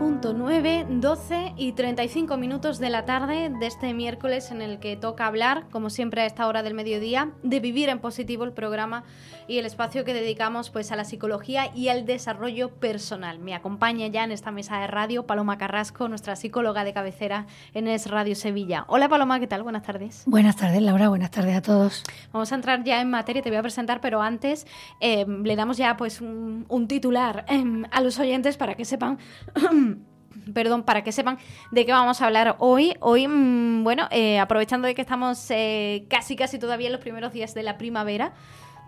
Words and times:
106.9, 0.00 1.00
12 1.00 1.39
y 1.60 1.72
35 1.72 2.38
minutos 2.38 2.78
de 2.78 2.88
la 2.88 3.04
tarde 3.04 3.50
de 3.50 3.66
este 3.66 3.92
miércoles 3.92 4.50
en 4.50 4.62
el 4.62 4.78
que 4.78 4.96
toca 4.96 5.26
hablar, 5.26 5.66
como 5.70 5.90
siempre 5.90 6.22
a 6.22 6.24
esta 6.24 6.46
hora 6.46 6.62
del 6.62 6.72
mediodía, 6.72 7.32
de 7.42 7.60
vivir 7.60 7.90
en 7.90 7.98
positivo 7.98 8.44
el 8.44 8.52
programa 8.54 9.04
y 9.46 9.58
el 9.58 9.66
espacio 9.66 10.06
que 10.06 10.14
dedicamos 10.14 10.70
pues 10.70 10.90
a 10.90 10.96
la 10.96 11.04
psicología 11.04 11.70
y 11.74 11.88
al 11.88 12.06
desarrollo 12.06 12.70
personal. 12.70 13.40
Me 13.40 13.54
acompaña 13.54 14.06
ya 14.06 14.24
en 14.24 14.32
esta 14.32 14.50
mesa 14.50 14.78
de 14.80 14.86
radio 14.86 15.26
Paloma 15.26 15.58
Carrasco, 15.58 16.08
nuestra 16.08 16.34
psicóloga 16.34 16.82
de 16.82 16.94
cabecera 16.94 17.46
en 17.74 17.88
Es 17.88 18.10
Radio 18.10 18.34
Sevilla. 18.36 18.86
Hola 18.88 19.10
Paloma, 19.10 19.38
¿qué 19.38 19.46
tal? 19.46 19.62
Buenas 19.62 19.82
tardes. 19.82 20.22
Buenas 20.24 20.56
tardes 20.56 20.80
Laura, 20.80 21.10
buenas 21.10 21.30
tardes 21.30 21.56
a 21.56 21.60
todos. 21.60 22.04
Vamos 22.32 22.50
a 22.52 22.54
entrar 22.54 22.84
ya 22.84 23.02
en 23.02 23.10
materia, 23.10 23.42
te 23.42 23.50
voy 23.50 23.58
a 23.58 23.62
presentar, 23.62 24.00
pero 24.00 24.22
antes 24.22 24.66
eh, 25.00 25.26
le 25.26 25.56
damos 25.56 25.76
ya 25.76 25.98
pues 25.98 26.22
un, 26.22 26.64
un 26.70 26.88
titular 26.88 27.44
eh, 27.48 27.82
a 27.90 28.00
los 28.00 28.18
oyentes 28.18 28.56
para 28.56 28.76
que 28.76 28.86
sepan 28.86 29.18
perdón, 30.52 30.82
para 30.82 31.02
que 31.02 31.12
sepan 31.12 31.38
de 31.70 31.86
qué 31.86 31.92
vamos 31.92 32.20
a 32.20 32.26
hablar 32.26 32.56
hoy. 32.58 32.94
Hoy, 33.00 33.26
mmm, 33.28 33.84
bueno, 33.84 34.08
eh, 34.10 34.38
aprovechando 34.38 34.86
de 34.86 34.94
que 34.94 35.02
estamos 35.02 35.50
eh, 35.50 36.04
casi, 36.08 36.36
casi 36.36 36.58
todavía 36.58 36.86
en 36.88 36.92
los 36.92 37.00
primeros 37.00 37.32
días 37.32 37.54
de 37.54 37.62
la 37.62 37.78
primavera, 37.78 38.32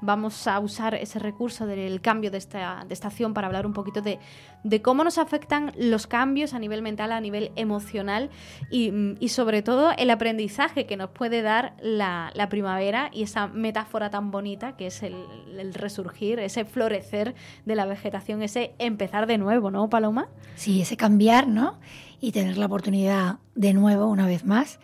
vamos 0.02 0.46
a 0.48 0.58
usar 0.58 0.94
ese 0.94 1.18
recurso 1.18 1.64
del 1.64 2.00
cambio 2.02 2.30
de, 2.30 2.38
esta, 2.38 2.84
de 2.86 2.92
estación 2.92 3.32
para 3.32 3.46
hablar 3.46 3.66
un 3.66 3.72
poquito 3.72 4.02
de, 4.02 4.18
de, 4.64 4.82
cómo 4.82 5.04
nos 5.04 5.16
afectan 5.16 5.72
los 5.78 6.06
cambios 6.06 6.52
a 6.52 6.58
nivel 6.58 6.82
mental, 6.82 7.12
a 7.12 7.20
nivel 7.20 7.52
emocional 7.56 8.28
y, 8.70 8.92
sobre 9.28 9.62
todo 9.62 9.92
el 9.96 10.10
aprendizaje 10.10 10.84
que 10.84 10.96
nos 10.96 11.10
puede 11.10 11.40
dar 11.40 11.74
la, 11.80 12.30
la, 12.34 12.48
primavera 12.48 13.08
y 13.12 13.22
esa 13.22 13.46
metáfora 13.46 14.10
tan 14.10 14.30
bonita 14.30 14.76
que 14.76 14.88
es 14.88 15.02
el, 15.02 15.14
el, 15.56 15.72
resurgir, 15.72 16.40
ese 16.40 16.64
florecer 16.64 17.34
de 17.64 17.76
la 17.76 17.86
vegetación, 17.86 18.42
ese 18.42 18.74
empezar 18.78 19.26
de 19.26 19.38
nuevo, 19.38 19.70
¿no, 19.70 19.88
Paloma? 19.88 20.28
Sí, 20.56 20.82
ese 20.82 20.96
cambiar, 20.96 21.46
¿no? 21.46 21.78
Y 22.20 22.32
tener 22.32 22.58
la 22.58 22.66
oportunidad 22.66 23.38
de 23.54 23.72
nuevo, 23.72 24.06
una 24.06 24.26
vez 24.26 24.44
más, 24.44 24.80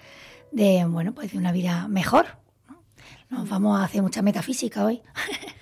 de, 0.53 0.85
bueno, 0.87 1.13
pues 1.13 1.33
de 1.33 1.39
una 1.39 1.53
vida 1.53 1.89
mejor, 1.89 2.38
nos 3.31 3.49
vamos 3.49 3.79
a 3.79 3.85
hacer 3.85 4.03
mucha 4.03 4.23
metafísica 4.23 4.85
hoy, 4.85 5.03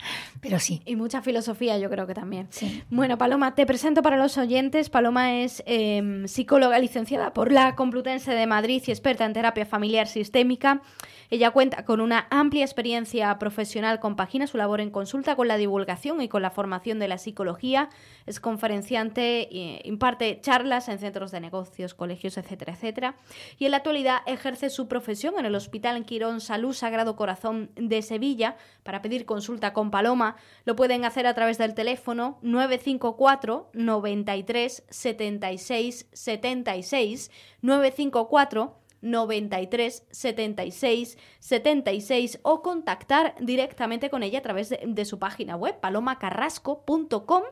pero 0.47 0.61
sí. 0.61 0.81
Y 0.87 0.95
mucha 0.95 1.23
filosofía 1.23 1.77
yo 1.77 1.91
creo 1.91 2.07
que 2.07 2.15
también. 2.15 2.47
Sí. 2.51 2.85
Bueno, 2.89 3.19
Paloma, 3.19 3.57
te 3.57 3.67
presento 3.67 4.01
para 4.01 4.17
los 4.17 4.39
oyentes. 4.39 4.91
Paloma 4.91 5.41
es 5.41 5.61
eh, 5.67 6.23
psicóloga 6.27 6.79
licenciada 6.79 7.33
por 7.33 7.51
la 7.51 7.75
Complutense 7.75 8.31
de 8.31 8.47
Madrid 8.47 8.81
y 8.87 8.93
experta 8.93 9.25
en 9.25 9.33
terapia 9.33 9.67
familiar 9.67 10.07
sistémica. 10.07 10.83
Ella 11.31 11.51
cuenta 11.51 11.85
con 11.85 12.01
una 12.01 12.29
amplia 12.31 12.65
experiencia 12.65 13.37
profesional, 13.41 13.99
compagina 13.99 14.47
su 14.47 14.57
labor 14.57 14.81
en 14.81 14.91
consulta 14.91 15.35
con 15.35 15.49
la 15.49 15.57
divulgación 15.57 16.21
y 16.21 16.29
con 16.29 16.43
la 16.43 16.51
formación 16.51 17.01
de 17.01 17.09
la 17.09 17.19
psicología, 17.19 17.89
es 18.27 18.39
conferenciante, 18.39 19.49
imparte 19.83 20.41
charlas 20.41 20.89
en 20.89 21.01
centros 21.01 21.33
de 21.33 21.41
negocios, 21.41 21.95
colegios, 21.95 22.39
etcétera, 22.39 22.75
etcétera. 22.75 23.17
Y 23.59 23.65
en 23.65 23.73
la 23.73 23.79
actualidad 23.79 24.19
ejerce 24.27 24.71
su 24.71 24.87
profesión 24.87 25.35
en 25.39 25.47
el 25.47 25.55
Hospital 25.57 26.05
Quirón 26.05 26.41
Salud 26.41 26.73
Sagrado 26.73 27.17
Corazón 27.17 27.71
de 27.75 28.03
Sevilla. 28.03 28.57
Para 28.85 29.03
pedir 29.03 29.27
consulta 29.27 29.73
con 29.73 29.91
Paloma 29.91 30.36
lo 30.65 30.77
pueden 30.77 31.05
hacer 31.05 31.27
a 31.27 31.35
través 31.35 31.59
del 31.59 31.75
teléfono 31.75 32.39
954 32.43 33.71
93 33.73 34.85
76 34.89 36.09
76 36.13 37.31
954 37.63 38.79
93 39.03 40.07
76 40.11 41.19
76 41.41 42.41
o 42.43 42.63
contactar 42.63 43.35
directamente 43.41 44.11
con 44.11 44.23
ella 44.23 44.39
a 44.39 44.43
través 44.43 44.69
de, 44.69 44.81
de 44.87 45.05
su 45.05 45.19
página 45.19 45.57
web 45.57 45.79
palomacarrasco.com 45.81 47.43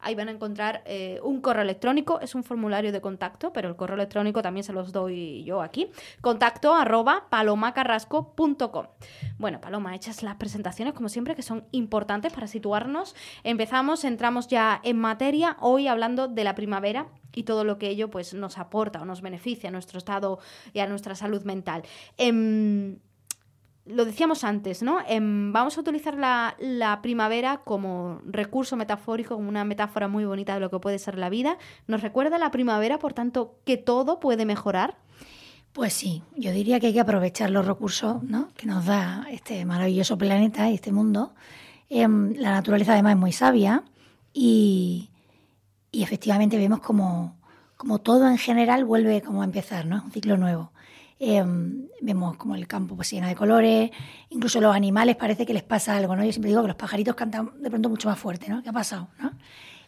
Ahí 0.00 0.14
van 0.14 0.28
a 0.28 0.32
encontrar 0.32 0.82
eh, 0.86 1.20
un 1.22 1.40
correo 1.40 1.62
electrónico, 1.62 2.20
es 2.20 2.34
un 2.34 2.44
formulario 2.44 2.92
de 2.92 3.00
contacto, 3.00 3.52
pero 3.52 3.68
el 3.68 3.76
correo 3.76 3.96
electrónico 3.96 4.42
también 4.42 4.64
se 4.64 4.72
los 4.72 4.92
doy 4.92 5.44
yo 5.44 5.62
aquí. 5.62 5.90
Contacto 6.20 6.74
arroba 6.74 7.26
palomacarrasco.com. 7.30 8.86
Bueno, 9.38 9.60
Paloma, 9.60 9.94
hechas 9.94 10.22
las 10.22 10.36
presentaciones, 10.36 10.94
como 10.94 11.08
siempre, 11.08 11.34
que 11.34 11.42
son 11.42 11.64
importantes 11.70 12.32
para 12.32 12.46
situarnos. 12.46 13.14
Empezamos, 13.44 14.04
entramos 14.04 14.48
ya 14.48 14.80
en 14.82 14.98
materia, 14.98 15.56
hoy 15.60 15.88
hablando 15.88 16.28
de 16.28 16.44
la 16.44 16.54
primavera 16.54 17.08
y 17.34 17.44
todo 17.44 17.64
lo 17.64 17.78
que 17.78 17.88
ello 17.88 18.10
pues, 18.10 18.34
nos 18.34 18.58
aporta 18.58 19.02
o 19.02 19.04
nos 19.04 19.20
beneficia 19.20 19.68
a 19.68 19.72
nuestro 19.72 19.98
estado 19.98 20.38
y 20.72 20.80
a 20.80 20.86
nuestra 20.86 21.14
salud 21.14 21.42
mental. 21.44 21.82
Eh, 22.18 22.96
lo 23.92 24.04
decíamos 24.04 24.44
antes, 24.44 24.82
¿no? 24.82 25.00
Eh, 25.08 25.18
vamos 25.20 25.76
a 25.76 25.80
utilizar 25.80 26.14
la, 26.14 26.56
la, 26.58 27.02
primavera 27.02 27.58
como 27.64 28.20
recurso 28.24 28.76
metafórico, 28.76 29.34
como 29.36 29.48
una 29.48 29.64
metáfora 29.64 30.08
muy 30.08 30.24
bonita 30.24 30.54
de 30.54 30.60
lo 30.60 30.70
que 30.70 30.78
puede 30.78 30.98
ser 30.98 31.18
la 31.18 31.28
vida. 31.28 31.58
¿Nos 31.86 32.02
recuerda 32.02 32.38
la 32.38 32.50
primavera, 32.50 32.98
por 32.98 33.12
tanto, 33.12 33.58
que 33.64 33.76
todo 33.76 34.20
puede 34.20 34.44
mejorar? 34.44 34.96
Pues 35.72 35.92
sí, 35.92 36.22
yo 36.36 36.50
diría 36.50 36.80
que 36.80 36.88
hay 36.88 36.92
que 36.92 37.00
aprovechar 37.00 37.50
los 37.50 37.64
recursos 37.64 38.22
¿no? 38.24 38.48
que 38.56 38.66
nos 38.66 38.86
da 38.86 39.26
este 39.30 39.64
maravilloso 39.64 40.18
planeta 40.18 40.68
y 40.68 40.74
este 40.74 40.90
mundo. 40.90 41.32
Eh, 41.88 42.08
la 42.08 42.50
naturaleza 42.50 42.92
además 42.92 43.12
es 43.12 43.18
muy 43.18 43.32
sabia 43.32 43.84
y, 44.32 45.10
y 45.92 46.02
efectivamente 46.02 46.56
vemos 46.56 46.80
como, 46.80 47.38
como 47.76 48.00
todo 48.00 48.28
en 48.28 48.38
general 48.38 48.84
vuelve 48.84 49.22
como 49.22 49.42
a 49.42 49.44
empezar, 49.44 49.86
¿no? 49.86 50.02
Un 50.04 50.10
ciclo 50.10 50.36
nuevo. 50.36 50.72
Eh, 51.22 51.44
vemos 52.00 52.38
como 52.38 52.54
el 52.54 52.66
campo 52.66 52.96
pues, 52.96 53.10
lleno 53.10 53.28
de 53.28 53.34
colores, 53.34 53.90
incluso 54.30 54.58
los 54.58 54.74
animales 54.74 55.16
parece 55.16 55.44
que 55.44 55.52
les 55.52 55.62
pasa 55.62 55.94
algo, 55.94 56.16
¿no? 56.16 56.24
Yo 56.24 56.32
siempre 56.32 56.48
digo 56.48 56.62
que 56.62 56.68
los 56.68 56.76
pajaritos 56.78 57.14
cantan 57.14 57.50
de 57.60 57.68
pronto 57.68 57.90
mucho 57.90 58.08
más 58.08 58.18
fuerte, 58.18 58.48
¿no? 58.48 58.62
¿Qué 58.62 58.70
ha 58.70 58.72
pasado? 58.72 59.08
¿no? 59.18 59.32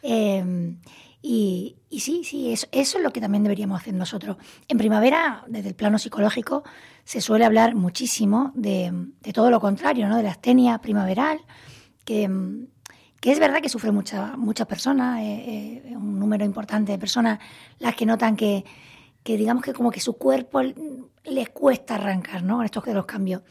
Eh, 0.02 0.76
y, 1.22 1.76
y, 1.88 2.00
sí, 2.00 2.22
sí, 2.24 2.52
eso, 2.52 2.66
eso, 2.70 2.98
es 2.98 3.04
lo 3.04 3.14
que 3.14 3.20
también 3.22 3.44
deberíamos 3.44 3.80
hacer 3.80 3.94
nosotros. 3.94 4.36
En 4.68 4.76
primavera, 4.76 5.42
desde 5.46 5.70
el 5.70 5.74
plano 5.74 5.98
psicológico, 5.98 6.64
se 7.04 7.22
suele 7.22 7.46
hablar 7.46 7.74
muchísimo 7.76 8.52
de, 8.54 8.92
de 9.22 9.32
todo 9.32 9.48
lo 9.48 9.58
contrario, 9.58 10.08
¿no? 10.08 10.18
De 10.18 10.24
la 10.24 10.32
astenia 10.32 10.78
primaveral, 10.78 11.38
que, 12.04 12.28
que 13.20 13.32
es 13.32 13.38
verdad 13.38 13.62
que 13.62 13.70
sufren 13.70 13.94
muchas 13.94 14.36
muchas 14.36 14.66
personas, 14.66 15.20
eh, 15.20 15.82
eh, 15.86 15.96
un 15.96 16.18
número 16.18 16.44
importante 16.44 16.92
de 16.92 16.98
personas 16.98 17.38
las 17.78 17.94
que 17.94 18.04
notan 18.04 18.36
que, 18.36 18.64
que 19.22 19.36
digamos 19.36 19.62
que 19.62 19.72
como 19.72 19.90
que 19.90 20.00
su 20.00 20.14
cuerpo 20.14 20.60
les 21.24 21.48
cuesta 21.50 21.94
arrancar, 21.94 22.42
¿no? 22.42 22.56
Con 22.56 22.64
estos 22.64 22.84
de 22.84 22.94
los 22.94 23.06
cambios. 23.06 23.42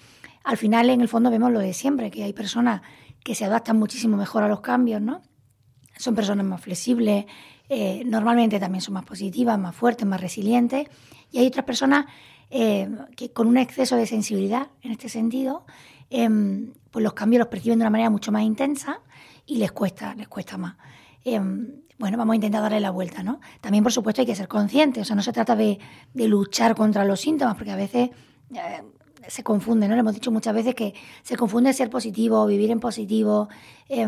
Al 0.44 0.58
final, 0.58 0.90
en 0.90 1.02
el 1.02 1.08
fondo, 1.08 1.30
vemos 1.30 1.52
lo 1.52 1.59
de 1.59 1.74
siempre, 1.74 2.12
que 2.12 2.24
hay 2.24 2.34
personas 2.34 2.82
que 3.24 3.36
se 3.36 3.46
adaptan 3.46 3.78
muchísimo 3.78 4.18
mejor 4.18 4.44
a 4.44 4.48
los 4.48 4.62
cambios, 4.62 5.02
¿no? 5.02 5.22
Son 5.98 6.16
personas 6.16 6.46
más 6.46 6.62
flexibles, 6.62 7.26
eh, 7.70 8.04
normalmente 8.06 8.59
también 8.59 8.82
son 8.82 8.96
más 8.96 9.06
positivas, 9.06 9.58
más 9.59 9.76
fuertes, 9.76 10.06
más 10.06 10.20
resilientes, 10.20 10.88
y 11.32 11.40
hay 11.40 11.48
otras 11.48 11.66
personas 11.66 12.06
eh, 12.50 12.90
que 13.16 13.32
con 13.32 13.48
un 13.48 13.58
exceso 13.58 13.96
de 13.96 14.08
sensibilidad 14.08 14.70
en 14.82 14.92
este 14.92 15.09
sentido, 15.09 15.66
eh, 16.09 16.28
pues 16.90 17.03
los 17.03 17.14
cambios 17.14 17.40
los 17.40 17.47
perciben 17.47 17.79
de 17.79 17.84
una 17.84 17.91
manera 17.91 18.09
mucho 18.09 18.32
más 18.32 18.44
intensa 18.44 19.00
y 19.46 19.58
les 19.58 19.72
cuesta, 19.72 20.16
les 20.16 20.28
cuesta 20.28 20.58
más. 20.58 20.76
Bueno, 22.02 22.18
vamos 22.18 22.34
a 22.34 22.36
intentar 22.36 22.64
darle 22.64 22.80
la 22.80 22.90
vuelta, 22.90 23.22
¿no? 23.22 23.40
También, 23.62 23.84
por 23.84 23.94
supuesto, 23.94 24.22
hay 24.22 24.26
que 24.26 24.36
ser 24.36 24.48
conscientes, 24.48 25.03
o 25.03 25.06
sea, 25.06 25.16
no 25.16 25.22
se 25.22 25.32
trata 25.32 25.56
de, 25.56 25.80
de 26.14 26.28
luchar 26.28 26.76
contra 26.76 27.06
los 27.06 27.22
síntomas, 27.22 27.56
porque 27.56 27.70
a 27.70 27.76
veces 27.76 28.09
eh, 28.56 28.82
se 29.28 29.44
confunde, 29.44 29.88
¿no? 29.88 29.94
Le 29.94 30.00
hemos 30.00 30.16
dicho 30.16 30.32
muchas 30.32 30.56
veces 30.56 30.74
que 30.74 30.96
se 31.22 31.38
confunde 31.38 31.72
ser 31.74 31.92
positivo, 31.92 32.46
vivir 32.48 32.72
en 32.72 32.80
positivo, 32.80 33.50
eh, 33.88 34.08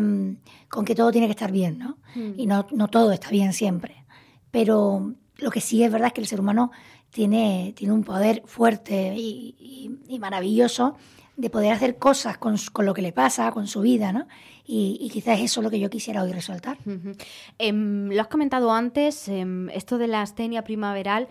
con 0.68 0.84
que 0.84 0.96
todo 0.96 1.12
tiene 1.12 1.28
que 1.28 1.32
estar 1.32 1.52
bien, 1.52 1.78
¿no? 1.78 1.98
Mm. 2.16 2.32
Y 2.36 2.46
no, 2.46 2.66
no 2.72 2.88
todo 2.88 3.12
está 3.12 3.30
bien 3.30 3.52
siempre. 3.52 4.04
Pero 4.50 5.14
lo 5.36 5.50
que 5.52 5.60
sí 5.60 5.84
es 5.84 5.92
verdad 5.92 6.08
es 6.08 6.14
que 6.14 6.20
el 6.20 6.26
ser 6.26 6.40
humano 6.40 6.72
tiene, 7.10 7.74
tiene 7.76 7.94
un 7.94 8.02
poder 8.02 8.42
fuerte 8.44 9.14
y, 9.16 9.54
y, 9.56 10.14
y 10.14 10.18
maravilloso 10.18 10.96
de 11.36 11.50
poder 11.50 11.72
hacer 11.72 11.98
cosas 11.98 12.38
con, 12.38 12.56
con, 12.72 12.86
lo 12.86 12.94
que 12.94 13.02
le 13.02 13.12
pasa, 13.12 13.50
con 13.52 13.66
su 13.66 13.80
vida, 13.80 14.12
¿no? 14.12 14.26
Y, 14.66 14.98
y, 15.00 15.10
quizás 15.10 15.40
eso 15.40 15.60
es 15.60 15.64
lo 15.64 15.70
que 15.70 15.80
yo 15.80 15.90
quisiera 15.90 16.22
hoy 16.22 16.32
resaltar. 16.32 16.78
Uh 16.86 16.90
-huh. 16.90 17.24
eh, 17.58 17.72
lo 17.72 18.20
has 18.20 18.28
comentado 18.28 18.72
antes, 18.72 19.28
esto 19.28 19.98
de 19.98 20.06
la 20.06 20.22
astenia 20.22 20.64
primaveral 20.64 21.28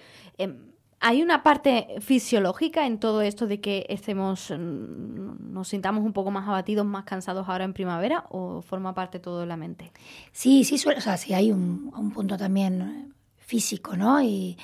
¿Hay 1.06 1.22
una 1.22 1.44
parte 1.44 1.88
fisiológica 2.00 2.88
en 2.88 2.98
todo 2.98 3.22
esto 3.22 3.46
de 3.46 3.60
que 3.60 3.86
estemos, 3.90 4.50
nos 4.58 5.68
sintamos 5.68 6.06
un 6.06 6.14
poco 6.14 6.32
más 6.32 6.48
abatidos, 6.48 6.86
más 6.86 7.04
cansados 7.04 7.50
ahora 7.50 7.66
en 7.66 7.74
primavera 7.74 8.24
o 8.30 8.62
forma 8.62 8.96
parte 8.96 9.20
todo 9.20 9.42
de 9.42 9.46
la 9.46 9.58
mente? 9.58 9.92
Sí, 10.32 10.64
sí, 10.64 10.76
o 10.76 11.02
sea, 11.02 11.18
sí 11.18 11.34
hay 11.34 11.52
un, 11.52 11.92
un 11.94 12.12
punto 12.12 12.38
también 12.38 13.13
físico, 13.46 13.96
¿no? 13.96 14.22
Y, 14.22 14.58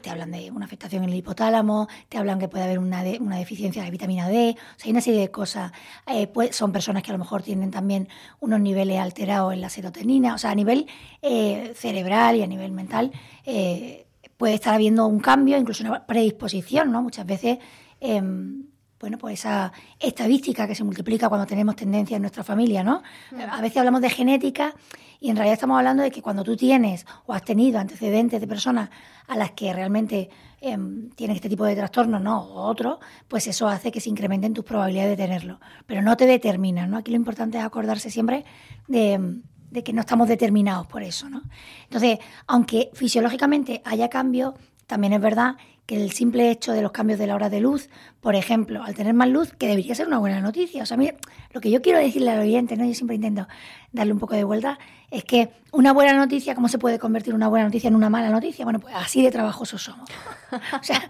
te 0.00 0.10
hablan 0.10 0.30
de 0.30 0.50
una 0.50 0.66
afectación 0.66 1.02
en 1.02 1.10
el 1.10 1.16
hipotálamo, 1.16 1.88
te 2.08 2.16
hablan 2.16 2.38
que 2.38 2.46
puede 2.46 2.64
haber 2.64 2.78
una, 2.78 3.02
una 3.18 3.36
deficiencia 3.36 3.82
de 3.82 3.90
vitamina 3.90 4.28
D, 4.28 4.56
o 4.56 4.78
sea, 4.78 4.86
hay 4.86 4.90
una 4.92 5.00
serie 5.00 5.20
de 5.20 5.30
cosas. 5.30 5.72
Eh, 6.06 6.28
pues, 6.28 6.54
son 6.54 6.70
personas 6.70 7.02
que 7.02 7.10
a 7.10 7.14
lo 7.14 7.18
mejor 7.18 7.42
tienen 7.42 7.70
también 7.70 8.08
unos 8.38 8.60
niveles 8.60 9.00
alterados 9.00 9.52
en 9.52 9.60
la 9.60 9.68
serotonina, 9.68 10.34
o 10.34 10.38
sea, 10.38 10.50
a 10.50 10.54
nivel 10.54 10.86
eh, 11.20 11.72
cerebral 11.74 12.36
y 12.36 12.42
a 12.42 12.46
nivel 12.46 12.70
mental 12.70 13.10
eh, 13.44 14.06
puede 14.36 14.54
estar 14.54 14.74
habiendo 14.74 15.06
un 15.06 15.20
cambio, 15.20 15.58
incluso 15.58 15.84
una 15.84 16.06
predisposición, 16.06 16.92
¿no? 16.92 17.02
Muchas 17.02 17.26
veces 17.26 17.58
em, 18.00 18.64
bueno, 19.02 19.18
pues 19.18 19.40
esa 19.40 19.72
estadística 19.98 20.68
que 20.68 20.76
se 20.76 20.84
multiplica 20.84 21.28
cuando 21.28 21.44
tenemos 21.44 21.74
tendencia 21.74 22.14
en 22.14 22.22
nuestra 22.22 22.44
familia, 22.44 22.84
¿no? 22.84 23.02
A 23.50 23.60
veces 23.60 23.78
hablamos 23.78 24.00
de 24.00 24.08
genética 24.08 24.76
y 25.18 25.28
en 25.28 25.34
realidad 25.34 25.54
estamos 25.54 25.76
hablando 25.76 26.04
de 26.04 26.12
que 26.12 26.22
cuando 26.22 26.44
tú 26.44 26.56
tienes 26.56 27.04
o 27.26 27.32
has 27.32 27.42
tenido 27.42 27.80
antecedentes 27.80 28.40
de 28.40 28.46
personas 28.46 28.90
a 29.26 29.36
las 29.36 29.50
que 29.50 29.72
realmente 29.72 30.30
em, 30.60 31.10
tienen 31.16 31.34
este 31.34 31.48
tipo 31.48 31.64
de 31.64 31.74
trastornos, 31.74 32.22
¿no? 32.22 32.42
O 32.42 32.62
otros, 32.62 32.98
pues 33.26 33.48
eso 33.48 33.66
hace 33.66 33.90
que 33.90 34.00
se 34.00 34.08
incrementen 34.08 34.54
tus 34.54 34.64
probabilidades 34.64 35.18
de 35.18 35.24
tenerlo. 35.24 35.58
Pero 35.84 36.00
no 36.00 36.16
te 36.16 36.26
determinan, 36.26 36.88
¿no? 36.88 36.98
Aquí 36.98 37.10
lo 37.10 37.16
importante 37.16 37.58
es 37.58 37.64
acordarse 37.64 38.08
siempre 38.08 38.44
de, 38.86 39.40
de 39.68 39.82
que 39.82 39.92
no 39.92 40.02
estamos 40.02 40.28
determinados 40.28 40.86
por 40.86 41.02
eso, 41.02 41.28
¿no? 41.28 41.42
Entonces, 41.82 42.20
aunque 42.46 42.90
fisiológicamente 42.94 43.82
haya 43.84 44.08
cambio, 44.08 44.54
también 44.86 45.12
es 45.12 45.20
verdad 45.20 45.56
el 45.92 46.12
simple 46.12 46.50
hecho 46.50 46.72
de 46.72 46.82
los 46.82 46.92
cambios 46.92 47.18
de 47.18 47.26
la 47.26 47.34
hora 47.34 47.50
de 47.50 47.60
luz, 47.60 47.88
por 48.20 48.34
ejemplo, 48.34 48.82
al 48.82 48.94
tener 48.94 49.14
más 49.14 49.28
luz, 49.28 49.52
que 49.52 49.68
debería 49.68 49.94
ser 49.94 50.06
una 50.06 50.18
buena 50.18 50.40
noticia. 50.40 50.82
O 50.82 50.86
sea, 50.86 50.96
mire, 50.96 51.16
lo 51.52 51.60
que 51.60 51.70
yo 51.70 51.82
quiero 51.82 51.98
decirle 51.98 52.30
al 52.30 52.40
oyente, 52.40 52.76
¿no? 52.76 52.84
yo 52.84 52.94
siempre 52.94 53.16
intento 53.16 53.46
darle 53.92 54.12
un 54.12 54.18
poco 54.18 54.34
de 54.34 54.44
vuelta, 54.44 54.78
es 55.10 55.24
que 55.24 55.50
una 55.72 55.92
buena 55.92 56.12
noticia, 56.12 56.54
¿cómo 56.54 56.68
se 56.68 56.78
puede 56.78 56.98
convertir 56.98 57.34
una 57.34 57.48
buena 57.48 57.64
noticia 57.64 57.88
en 57.88 57.96
una 57.96 58.10
mala 58.10 58.28
noticia? 58.28 58.64
Bueno, 58.64 58.78
pues 58.78 58.94
así 58.94 59.22
de 59.22 59.30
trabajosos 59.30 59.82
somos. 59.82 60.08
o 60.52 60.82
sea, 60.82 61.00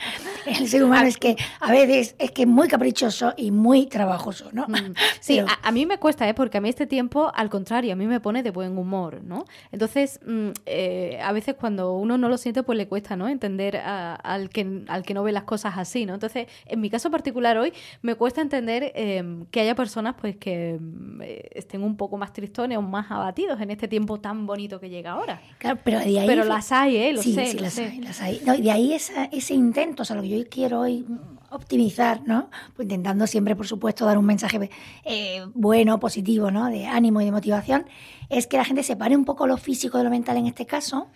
el 0.46 0.68
ser 0.68 0.84
humano 0.84 1.08
es 1.08 1.18
que 1.18 1.36
a 1.60 1.70
veces 1.72 2.14
es 2.18 2.30
que 2.30 2.42
es 2.42 2.48
muy 2.48 2.68
caprichoso 2.68 3.34
y 3.36 3.50
muy 3.50 3.86
trabajoso, 3.86 4.50
¿no? 4.52 4.66
Mm. 4.68 4.94
Sí, 5.20 5.38
a, 5.38 5.72
mí 5.72 5.86
me 5.86 5.98
cuesta, 5.98 6.28
¿eh? 6.28 6.34
porque 6.34 6.58
a 6.58 6.60
mí 6.60 6.68
este 6.68 6.86
tiempo, 6.86 7.30
al 7.34 7.48
contrario, 7.48 7.92
a 7.92 7.96
mí 7.96 8.06
me 8.06 8.18
pone 8.18 8.42
de 8.42 8.50
buen 8.50 8.76
humor, 8.76 9.22
¿no? 9.22 9.44
Entonces, 9.70 10.18
mm, 10.26 10.50
eh, 10.66 11.20
a 11.22 11.32
veces 11.32 11.54
cuando 11.54 11.94
uno 11.94 12.18
no 12.18 12.28
lo 12.28 12.36
siente, 12.36 12.64
pues 12.64 12.76
le 12.76 12.88
cuesta, 12.88 13.14
¿no? 13.14 13.28
Entender 13.28 13.76
al, 13.76 14.48
que, 14.50 14.84
al 14.88 15.04
que 15.04 15.14
no 15.14 15.22
ve 15.22 15.30
las 15.30 15.44
cosas 15.44 15.74
así, 15.76 16.06
¿no? 16.06 16.14
Entonces, 16.14 16.48
en 16.66 16.80
mi 16.80 16.90
caso 16.90 17.10
particular 17.10 17.56
hoy, 17.56 17.72
me 18.00 18.16
cuesta 18.16 18.40
entender 18.40 18.90
em, 18.96 19.46
que 19.46 19.60
haya 19.60 19.76
personas, 19.76 20.16
pues, 20.20 20.36
que 20.36 20.78
mm, 20.80 21.22
eh, 21.22 21.50
estén 21.52 21.84
un 21.84 21.96
poco 21.96 22.16
más 22.16 22.32
tristones 22.32 22.71
más 22.80 23.10
abatidos 23.10 23.60
en 23.60 23.70
este 23.70 23.88
tiempo 23.88 24.20
tan 24.20 24.46
bonito 24.46 24.80
que 24.80 24.88
llega 24.88 25.12
ahora. 25.12 25.42
Claro, 25.58 25.80
pero 25.84 25.98
de 25.98 26.18
ahí... 26.18 26.26
Pero 26.26 26.44
las 26.44 26.72
hay, 26.72 26.96
¿eh? 26.96 27.12
Lo 27.12 27.22
sí, 27.22 27.34
sé, 27.34 27.46
sí, 27.46 27.58
las 27.58 27.78
hay, 27.78 28.00
las 28.00 28.20
hay. 28.20 28.38
de 28.38 28.70
ahí 28.70 28.92
ese 28.94 29.54
intento, 29.54 30.02
o 30.02 30.06
sea, 30.06 30.16
lo 30.16 30.22
que 30.22 30.28
yo 30.28 30.48
quiero 30.48 30.80
hoy 30.80 31.04
optimizar, 31.52 32.22
¿no? 32.26 32.50
Pues 32.74 32.86
intentando 32.86 33.26
siempre, 33.26 33.54
por 33.54 33.66
supuesto, 33.66 34.06
dar 34.06 34.18
un 34.18 34.24
mensaje 34.24 34.70
eh, 35.04 35.44
bueno, 35.54 36.00
positivo, 36.00 36.50
¿no? 36.50 36.68
De 36.68 36.86
ánimo 36.86 37.20
y 37.20 37.26
de 37.26 37.32
motivación, 37.32 37.86
es 38.28 38.46
que 38.46 38.56
la 38.56 38.64
gente 38.64 38.82
separe 38.82 39.16
un 39.16 39.24
poco 39.24 39.46
lo 39.46 39.56
físico 39.58 39.98
de 39.98 40.04
lo 40.04 40.10
mental 40.10 40.36
en 40.38 40.46
este 40.46 40.66
caso 40.66 41.08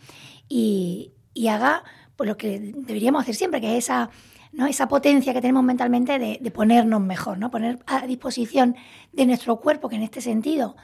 y, 0.49 1.13
haga 1.49 1.85
pues 2.17 2.29
lo 2.29 2.37
que 2.37 2.59
deberíamos 2.59 3.23
hacer 3.23 3.35
siempre, 3.35 3.61
que 3.61 3.77
es 3.77 3.85
esa, 3.85 4.11
¿no? 4.53 4.67
esa 4.67 4.89
potencia 4.89 5.35
que 5.35 5.41
tenemos 5.41 5.63
mentalmente 5.63 6.19
de, 6.19 6.39
de 6.41 6.51
ponernos 6.51 7.01
mejor, 7.01 7.39
¿no? 7.39 7.51
Poner 7.51 7.79
a 7.87 8.07
disposición 8.07 8.77
de 9.13 9.27
nuestro 9.27 9.57
cuerpo, 9.57 9.89
que 9.89 9.97
en 9.97 10.03
este 10.03 10.21
sentido 10.21 10.77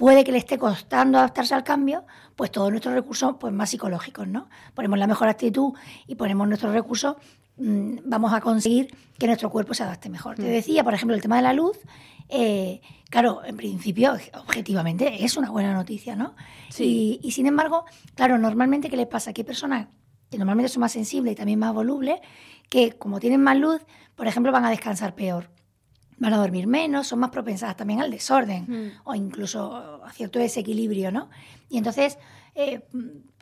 puede 0.00 0.24
que 0.24 0.32
le 0.32 0.38
esté 0.38 0.56
costando 0.56 1.18
adaptarse 1.18 1.52
al 1.52 1.62
cambio, 1.62 2.06
pues 2.34 2.50
todos 2.50 2.70
nuestros 2.70 2.94
recursos 2.94 3.34
pues 3.38 3.52
más 3.52 3.68
psicológicos, 3.68 4.26
¿no? 4.26 4.48
Ponemos 4.72 4.98
la 4.98 5.06
mejor 5.06 5.28
actitud 5.28 5.74
y 6.06 6.14
ponemos 6.14 6.48
nuestros 6.48 6.72
recursos, 6.72 7.16
mm, 7.58 7.98
vamos 8.06 8.32
a 8.32 8.40
conseguir 8.40 8.96
que 9.18 9.26
nuestro 9.26 9.50
cuerpo 9.50 9.74
se 9.74 9.82
adapte 9.82 10.08
mejor. 10.08 10.36
Te 10.36 10.44
mm. 10.44 10.46
decía, 10.46 10.84
por 10.84 10.94
ejemplo, 10.94 11.14
el 11.14 11.20
tema 11.20 11.36
de 11.36 11.42
la 11.42 11.52
luz, 11.52 11.76
eh, 12.30 12.80
claro, 13.10 13.44
en 13.44 13.58
principio, 13.58 14.14
objetivamente, 14.38 15.22
es 15.22 15.36
una 15.36 15.50
buena 15.50 15.74
noticia, 15.74 16.16
¿no? 16.16 16.34
Sí. 16.70 17.20
Y, 17.22 17.32
sin 17.32 17.44
embargo, 17.44 17.84
claro, 18.14 18.38
normalmente, 18.38 18.88
¿qué 18.88 18.96
les 18.96 19.06
pasa? 19.06 19.34
Que 19.34 19.42
hay 19.42 19.46
personas 19.46 19.88
que 20.30 20.38
normalmente 20.38 20.70
son 20.70 20.80
más 20.80 20.92
sensibles 20.92 21.34
y 21.34 21.36
también 21.36 21.58
más 21.58 21.74
volubles, 21.74 22.20
que 22.70 22.92
como 22.92 23.20
tienen 23.20 23.42
más 23.42 23.58
luz, 23.58 23.82
por 24.14 24.26
ejemplo, 24.26 24.50
van 24.50 24.64
a 24.64 24.70
descansar 24.70 25.14
peor 25.14 25.50
van 26.20 26.34
a 26.34 26.36
dormir 26.36 26.66
menos, 26.66 27.08
son 27.08 27.18
más 27.18 27.30
propensadas 27.30 27.76
también 27.76 28.00
al 28.00 28.10
desorden 28.10 28.66
mm. 28.68 29.00
o 29.04 29.14
incluso 29.14 30.04
a 30.04 30.12
cierto 30.12 30.38
desequilibrio, 30.38 31.10
¿no? 31.10 31.30
Y 31.68 31.78
entonces, 31.78 32.18
eh, 32.54 32.82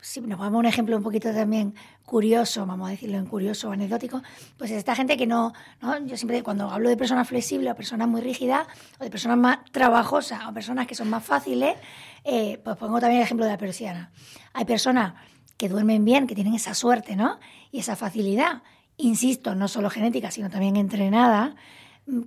si 0.00 0.20
nos 0.20 0.38
vamos 0.38 0.56
a 0.56 0.58
un 0.60 0.66
ejemplo 0.66 0.96
un 0.96 1.02
poquito 1.02 1.32
también 1.32 1.74
curioso, 2.04 2.64
vamos 2.64 2.88
a 2.88 2.92
decirlo 2.92 3.18
en 3.18 3.26
curioso 3.26 3.68
o 3.68 3.72
anecdótico, 3.72 4.22
pues 4.56 4.70
esta 4.70 4.94
gente 4.94 5.16
que 5.16 5.26
no, 5.26 5.52
¿no? 5.82 5.98
Yo 6.06 6.16
siempre 6.16 6.42
cuando 6.42 6.70
hablo 6.70 6.88
de 6.88 6.96
personas 6.96 7.28
flexibles 7.28 7.72
o 7.72 7.74
personas 7.74 8.08
muy 8.08 8.20
rígidas 8.20 8.66
o 9.00 9.04
de 9.04 9.10
personas 9.10 9.38
más 9.38 9.58
trabajosas 9.72 10.46
o 10.46 10.54
personas 10.54 10.86
que 10.86 10.94
son 10.94 11.10
más 11.10 11.24
fáciles, 11.24 11.76
eh, 12.24 12.60
pues 12.62 12.76
pongo 12.76 13.00
también 13.00 13.20
el 13.20 13.24
ejemplo 13.24 13.44
de 13.44 13.52
la 13.52 13.58
persiana. 13.58 14.12
Hay 14.52 14.64
personas 14.64 15.14
que 15.56 15.68
duermen 15.68 16.04
bien, 16.04 16.28
que 16.28 16.36
tienen 16.36 16.54
esa 16.54 16.74
suerte, 16.74 17.16
¿no? 17.16 17.40
Y 17.72 17.80
esa 17.80 17.96
facilidad, 17.96 18.62
insisto, 18.96 19.56
no 19.56 19.66
solo 19.66 19.90
genética, 19.90 20.30
sino 20.30 20.48
también 20.48 20.76
entrenada, 20.76 21.56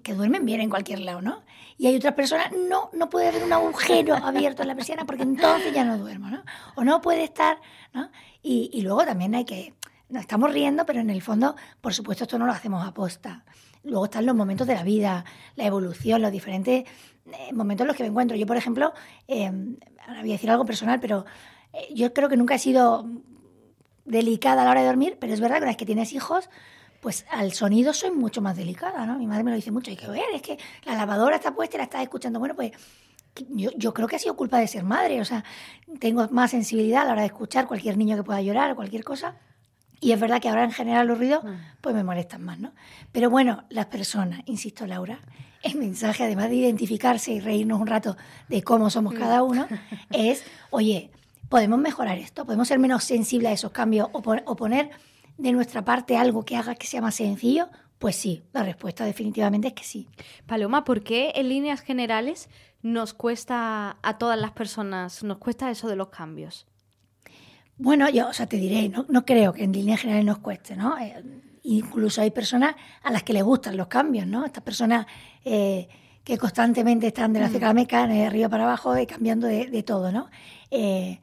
que 0.03 0.13
duermen 0.13 0.45
bien 0.45 0.61
en 0.61 0.69
cualquier 0.69 0.99
lado, 0.99 1.21
¿no? 1.21 1.41
Y 1.77 1.87
hay 1.87 1.95
otras 1.95 2.13
personas, 2.13 2.51
no, 2.51 2.89
no 2.93 3.09
puede 3.09 3.29
haber 3.29 3.43
un 3.43 3.53
agujero 3.53 4.15
abierto 4.15 4.61
en 4.61 4.67
la 4.67 4.75
persiana 4.75 5.05
porque 5.05 5.23
entonces 5.23 5.73
ya 5.73 5.83
no 5.83 5.97
duermo, 5.97 6.29
¿no? 6.29 6.43
O 6.75 6.83
no 6.83 7.01
puede 7.01 7.23
estar, 7.23 7.59
¿no? 7.93 8.11
Y, 8.43 8.81
luego 8.81 9.05
también 9.05 9.33
hay 9.35 9.45
que, 9.45 9.73
nos 10.09 10.21
estamos 10.21 10.51
riendo, 10.51 10.85
pero 10.85 10.99
en 10.99 11.09
el 11.09 11.21
fondo, 11.21 11.55
por 11.79 11.93
supuesto, 11.93 12.25
esto 12.25 12.37
no 12.37 12.45
lo 12.45 12.51
hacemos 12.51 12.85
a 12.85 12.93
posta. 12.93 13.43
Luego 13.83 14.05
están 14.05 14.25
los 14.25 14.35
momentos 14.35 14.67
de 14.67 14.75
la 14.75 14.83
vida, 14.83 15.25
la 15.55 15.65
evolución, 15.65 16.21
los 16.21 16.31
diferentes 16.31 16.87
eh, 17.25 17.53
momentos 17.53 17.85
en 17.85 17.87
los 17.87 17.95
que 17.95 18.03
me 18.03 18.09
encuentro. 18.09 18.37
Yo, 18.37 18.45
por 18.45 18.57
ejemplo, 18.57 18.93
eh, 19.27 19.51
ahora 20.07 20.21
voy 20.21 20.29
a 20.29 20.33
decir 20.33 20.51
algo 20.51 20.65
personal, 20.65 20.99
pero 20.99 21.25
eh, 21.73 21.91
yo 21.93 22.13
creo 22.13 22.29
que 22.29 22.37
nunca 22.37 22.55
he 22.55 22.59
sido 22.59 23.07
delicada 24.05 24.61
a 24.61 24.65
la 24.65 24.71
hora 24.71 24.81
de 24.81 24.87
dormir, 24.87 25.17
pero 25.19 25.33
es 25.33 25.39
verdad 25.39 25.55
que 25.55 25.63
una 25.63 25.71
vez 25.71 25.77
que 25.77 25.85
tienes 25.85 26.13
hijos, 26.13 26.49
pues 27.01 27.25
al 27.31 27.51
sonido 27.51 27.93
soy 27.93 28.11
mucho 28.11 28.41
más 28.41 28.55
delicada, 28.55 29.05
¿no? 29.05 29.17
Mi 29.17 29.25
madre 29.25 29.43
me 29.43 29.51
lo 29.51 29.55
dice 29.55 29.71
mucho, 29.71 29.89
hay 29.89 29.97
que 29.97 30.07
ver, 30.07 30.23
es 30.33 30.41
que 30.41 30.57
la 30.85 30.95
lavadora 30.95 31.35
está 31.35 31.53
puesta 31.53 31.75
y 31.75 31.79
la 31.79 31.85
estás 31.85 32.03
escuchando. 32.03 32.39
Bueno, 32.39 32.55
pues 32.55 32.71
yo, 33.49 33.71
yo, 33.75 33.93
creo 33.93 34.07
que 34.07 34.15
ha 34.15 34.19
sido 34.19 34.35
culpa 34.35 34.59
de 34.59 34.67
ser 34.67 34.83
madre, 34.83 35.19
o 35.19 35.25
sea, 35.25 35.43
tengo 35.99 36.27
más 36.29 36.51
sensibilidad 36.51 37.01
a 37.01 37.05
la 37.05 37.11
hora 37.13 37.21
de 37.21 37.27
escuchar 37.27 37.67
cualquier 37.67 37.97
niño 37.97 38.15
que 38.15 38.23
pueda 38.23 38.41
llorar 38.41 38.71
o 38.71 38.75
cualquier 38.75 39.03
cosa. 39.03 39.35
Y 39.99 40.11
es 40.11 40.19
verdad 40.19 40.41
que 40.41 40.49
ahora 40.49 40.63
en 40.63 40.71
general 40.71 41.07
los 41.07 41.17
ruidos 41.17 41.43
mm. 41.43 41.47
pues 41.81 41.95
me 41.95 42.03
molestan 42.03 42.43
más, 42.43 42.59
¿no? 42.59 42.73
Pero 43.11 43.29
bueno, 43.29 43.65
las 43.69 43.87
personas, 43.87 44.41
insisto 44.45 44.85
Laura, 44.85 45.19
el 45.63 45.75
mensaje 45.75 46.23
además 46.23 46.49
de 46.49 46.55
identificarse 46.55 47.31
y 47.31 47.39
reírnos 47.39 47.79
un 47.79 47.87
rato 47.87 48.15
de 48.47 48.63
cómo 48.63 48.89
somos 48.91 49.13
cada 49.15 49.41
mm. 49.41 49.47
uno, 49.47 49.67
es, 50.11 50.43
oye, 50.69 51.09
podemos 51.49 51.79
mejorar 51.79 52.19
esto, 52.19 52.45
podemos 52.45 52.67
ser 52.67 52.77
menos 52.77 53.03
sensibles 53.03 53.49
a 53.49 53.53
esos 53.53 53.71
cambios 53.71 54.09
o, 54.11 54.19
o 54.19 54.55
poner 54.55 54.91
de 55.41 55.51
nuestra 55.51 55.83
parte 55.83 56.17
algo 56.17 56.45
que 56.45 56.55
haga 56.55 56.75
que 56.75 56.87
sea 56.87 57.01
más 57.01 57.15
sencillo? 57.15 57.69
Pues 57.97 58.15
sí, 58.15 58.43
la 58.53 58.63
respuesta 58.63 59.05
definitivamente 59.05 59.69
es 59.69 59.73
que 59.73 59.83
sí. 59.83 60.07
Paloma, 60.45 60.83
¿por 60.83 61.03
qué 61.03 61.33
en 61.35 61.49
líneas 61.49 61.81
generales 61.81 62.49
nos 62.81 63.13
cuesta 63.13 63.97
a 64.01 64.17
todas 64.17 64.39
las 64.39 64.51
personas, 64.51 65.23
nos 65.23 65.37
cuesta 65.37 65.69
eso 65.69 65.87
de 65.87 65.95
los 65.95 66.09
cambios? 66.09 66.67
Bueno, 67.77 68.09
yo, 68.09 68.29
o 68.29 68.33
sea, 68.33 68.45
te 68.47 68.57
diré, 68.57 68.89
no, 68.89 69.05
no 69.09 69.25
creo 69.25 69.53
que 69.53 69.63
en 69.63 69.71
líneas 69.71 70.01
generales 70.01 70.25
nos 70.25 70.39
cueste, 70.39 70.75
¿no? 70.75 70.97
Eh, 70.99 71.23
incluso 71.63 72.21
hay 72.21 72.31
personas 72.31 72.75
a 73.03 73.11
las 73.11 73.23
que 73.23 73.33
les 73.33 73.43
gustan 73.43 73.77
los 73.77 73.87
cambios, 73.87 74.27
¿no? 74.27 74.45
Estas 74.45 74.63
personas 74.63 75.07
eh, 75.43 75.87
que 76.23 76.37
constantemente 76.37 77.07
están 77.07 77.33
de 77.33 77.39
la 77.39 77.73
meca, 77.73 78.05
de 78.07 78.25
arriba 78.25 78.49
para 78.49 78.63
abajo, 78.63 78.97
y 78.97 79.07
cambiando 79.07 79.47
de, 79.47 79.83
todo, 79.83 80.11
¿no? 80.11 80.29
Eh, 80.69 81.19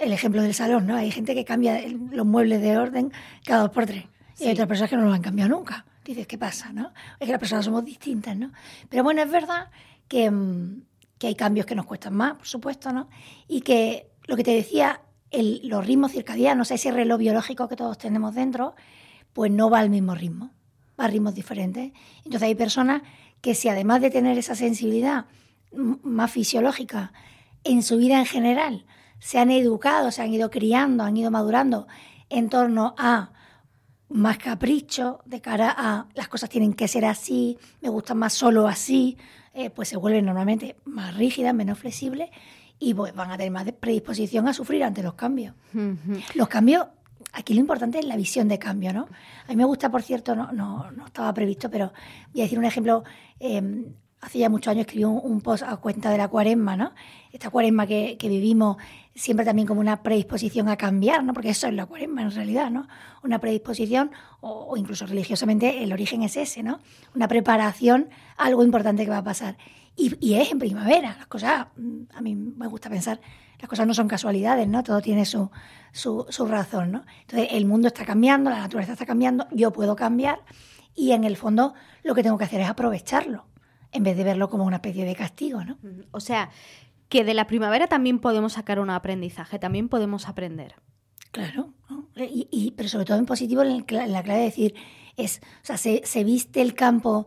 el 0.00 0.12
ejemplo 0.12 0.42
del 0.42 0.54
salón, 0.54 0.86
¿no? 0.86 0.96
Hay 0.96 1.10
gente 1.10 1.34
que 1.34 1.44
cambia 1.44 1.80
los 2.10 2.26
muebles 2.26 2.60
de 2.60 2.76
orden 2.76 3.12
cada 3.44 3.62
dos 3.62 3.70
por 3.70 3.86
tres. 3.86 4.04
Y 4.38 4.44
hay 4.44 4.52
otras 4.52 4.68
personas 4.68 4.90
que 4.90 4.96
no 4.96 5.04
lo 5.04 5.12
han 5.12 5.22
cambiado 5.22 5.50
nunca. 5.50 5.86
Dices, 6.04 6.26
¿qué 6.26 6.38
pasa, 6.38 6.72
no? 6.72 6.92
Es 7.18 7.26
que 7.26 7.32
las 7.32 7.40
personas 7.40 7.64
somos 7.64 7.84
distintas, 7.84 8.36
¿no? 8.36 8.52
Pero 8.88 9.02
bueno, 9.02 9.22
es 9.22 9.30
verdad 9.30 9.70
que, 10.08 10.30
mm, 10.30 10.82
que 11.18 11.28
hay 11.28 11.34
cambios 11.34 11.66
que 11.66 11.74
nos 11.74 11.86
cuestan 11.86 12.14
más, 12.14 12.34
por 12.34 12.46
supuesto, 12.46 12.92
¿no? 12.92 13.08
Y 13.48 13.62
que 13.62 14.10
lo 14.26 14.36
que 14.36 14.44
te 14.44 14.52
decía, 14.52 15.00
el, 15.30 15.66
los 15.66 15.86
ritmos 15.86 16.12
circadianos, 16.12 16.70
ese 16.70 16.90
reloj 16.90 17.18
biológico 17.18 17.68
que 17.68 17.76
todos 17.76 17.98
tenemos 17.98 18.34
dentro, 18.34 18.74
pues 19.32 19.50
no 19.50 19.70
va 19.70 19.80
al 19.80 19.90
mismo 19.90 20.14
ritmo, 20.14 20.50
va 21.00 21.06
a 21.06 21.08
ritmos 21.08 21.34
diferentes. 21.34 21.92
Entonces 22.18 22.42
hay 22.42 22.54
personas 22.54 23.02
que 23.40 23.54
si 23.54 23.68
además 23.68 24.00
de 24.00 24.10
tener 24.10 24.38
esa 24.38 24.54
sensibilidad 24.54 25.26
más 25.72 26.30
fisiológica 26.30 27.12
en 27.64 27.82
su 27.82 27.96
vida 27.96 28.18
en 28.18 28.26
general, 28.26 28.86
se 29.26 29.40
han 29.40 29.50
educado, 29.50 30.12
se 30.12 30.22
han 30.22 30.32
ido 30.32 30.50
criando, 30.50 31.02
han 31.02 31.16
ido 31.16 31.32
madurando 31.32 31.88
en 32.30 32.48
torno 32.48 32.94
a 32.96 33.32
más 34.08 34.38
capricho 34.38 35.20
de 35.24 35.40
cara 35.40 35.74
a 35.76 36.06
las 36.14 36.28
cosas 36.28 36.48
tienen 36.48 36.74
que 36.74 36.86
ser 36.86 37.04
así, 37.04 37.58
me 37.80 37.88
gustan 37.88 38.18
más 38.18 38.34
solo 38.34 38.68
así, 38.68 39.18
eh, 39.52 39.70
pues 39.70 39.88
se 39.88 39.96
vuelven 39.96 40.26
normalmente 40.26 40.76
más 40.84 41.16
rígidas, 41.16 41.52
menos 41.54 41.76
flexibles 41.76 42.30
y 42.78 42.94
pues 42.94 43.16
van 43.16 43.32
a 43.32 43.36
tener 43.36 43.50
más 43.50 43.64
predisposición 43.72 44.46
a 44.46 44.52
sufrir 44.52 44.84
ante 44.84 45.02
los 45.02 45.14
cambios. 45.14 45.56
Los 46.36 46.46
cambios, 46.46 46.86
aquí 47.32 47.52
lo 47.52 47.58
importante 47.58 47.98
es 47.98 48.04
la 48.04 48.14
visión 48.14 48.46
de 48.46 48.60
cambio, 48.60 48.92
¿no? 48.92 49.08
A 49.46 49.48
mí 49.48 49.56
me 49.56 49.64
gusta, 49.64 49.90
por 49.90 50.04
cierto, 50.04 50.36
no, 50.36 50.52
no, 50.52 50.92
no 50.92 51.06
estaba 51.06 51.34
previsto, 51.34 51.68
pero 51.68 51.92
voy 52.32 52.42
a 52.42 52.44
decir 52.44 52.60
un 52.60 52.64
ejemplo. 52.64 53.02
Eh, 53.40 53.86
hace 54.20 54.38
ya 54.38 54.48
muchos 54.48 54.70
años 54.70 54.86
escribí 54.86 55.04
un, 55.04 55.40
post 55.40 55.62
a 55.62 55.76
cuenta 55.76 56.10
de 56.10 56.18
la 56.18 56.28
cuaresma, 56.28 56.76
¿no? 56.76 56.92
Esta 57.32 57.50
cuaresma 57.50 57.86
que, 57.86 58.16
vivimos 58.20 58.76
siempre 59.14 59.44
también 59.44 59.66
como 59.66 59.80
una 59.80 60.02
predisposición 60.02 60.68
a 60.68 60.76
cambiar, 60.76 61.22
¿no? 61.22 61.32
Porque 61.32 61.50
eso 61.50 61.66
es 61.68 61.74
la 61.74 61.86
cuaresma 61.86 62.22
en 62.22 62.30
realidad, 62.30 62.70
¿no? 62.70 62.88
Una 63.22 63.38
predisposición, 63.38 64.10
o, 64.40 64.76
incluso 64.76 65.06
religiosamente 65.06 65.82
el 65.82 65.92
origen 65.92 66.22
es 66.22 66.36
ese, 66.36 66.62
¿no? 66.62 66.80
Una 67.14 67.28
preparación 67.28 68.08
algo 68.36 68.64
importante 68.64 69.04
que 69.04 69.10
va 69.10 69.18
a 69.18 69.24
pasar. 69.24 69.56
Y, 69.96 70.34
es 70.34 70.50
en 70.50 70.58
primavera, 70.58 71.16
las 71.16 71.26
cosas, 71.26 71.68
a 72.14 72.20
mí 72.20 72.34
me 72.34 72.66
gusta 72.66 72.90
pensar, 72.90 73.20
las 73.58 73.68
cosas 73.68 73.86
no 73.86 73.94
son 73.94 74.08
casualidades, 74.08 74.68
¿no? 74.68 74.82
Todo 74.82 75.00
tiene 75.00 75.24
su, 75.24 75.50
su, 75.92 76.26
su 76.28 76.46
razón, 76.46 76.92
¿no? 76.92 77.04
Entonces 77.22 77.48
el 77.52 77.64
mundo 77.64 77.88
está 77.88 78.04
cambiando, 78.04 78.50
la 78.50 78.58
naturaleza 78.58 78.92
está 78.92 79.06
cambiando, 79.06 79.46
yo 79.52 79.72
puedo 79.72 79.96
cambiar 79.96 80.40
y 80.94 81.12
en 81.12 81.24
el 81.24 81.36
fondo 81.36 81.74
lo 82.02 82.14
que 82.14 82.22
tengo 82.22 82.36
que 82.36 82.44
hacer 82.44 82.60
es 82.60 82.68
aprovecharlo 82.68 83.44
en 83.92 84.02
vez 84.02 84.16
de 84.16 84.24
verlo 84.24 84.48
como 84.48 84.64
una 84.64 84.76
especie 84.76 85.04
de 85.04 85.14
castigo, 85.14 85.64
¿no? 85.64 85.78
O 86.10 86.20
sea, 86.20 86.50
que 87.08 87.24
de 87.24 87.34
la 87.34 87.46
primavera 87.46 87.86
también 87.86 88.18
podemos 88.18 88.54
sacar 88.54 88.78
un 88.80 88.90
aprendizaje, 88.90 89.58
también 89.58 89.88
podemos 89.88 90.28
aprender. 90.28 90.74
Claro, 91.30 91.72
y, 92.16 92.72
pero 92.76 92.88
sobre 92.88 93.04
todo 93.04 93.18
en 93.18 93.26
positivo, 93.26 93.62
en 93.62 93.84
la 94.12 94.22
clave 94.22 94.40
de 94.40 94.44
decir, 94.46 94.74
es, 95.16 95.40
o 95.62 95.66
sea, 95.66 95.76
se, 95.76 96.24
viste 96.24 96.62
el 96.62 96.74
campo 96.74 97.26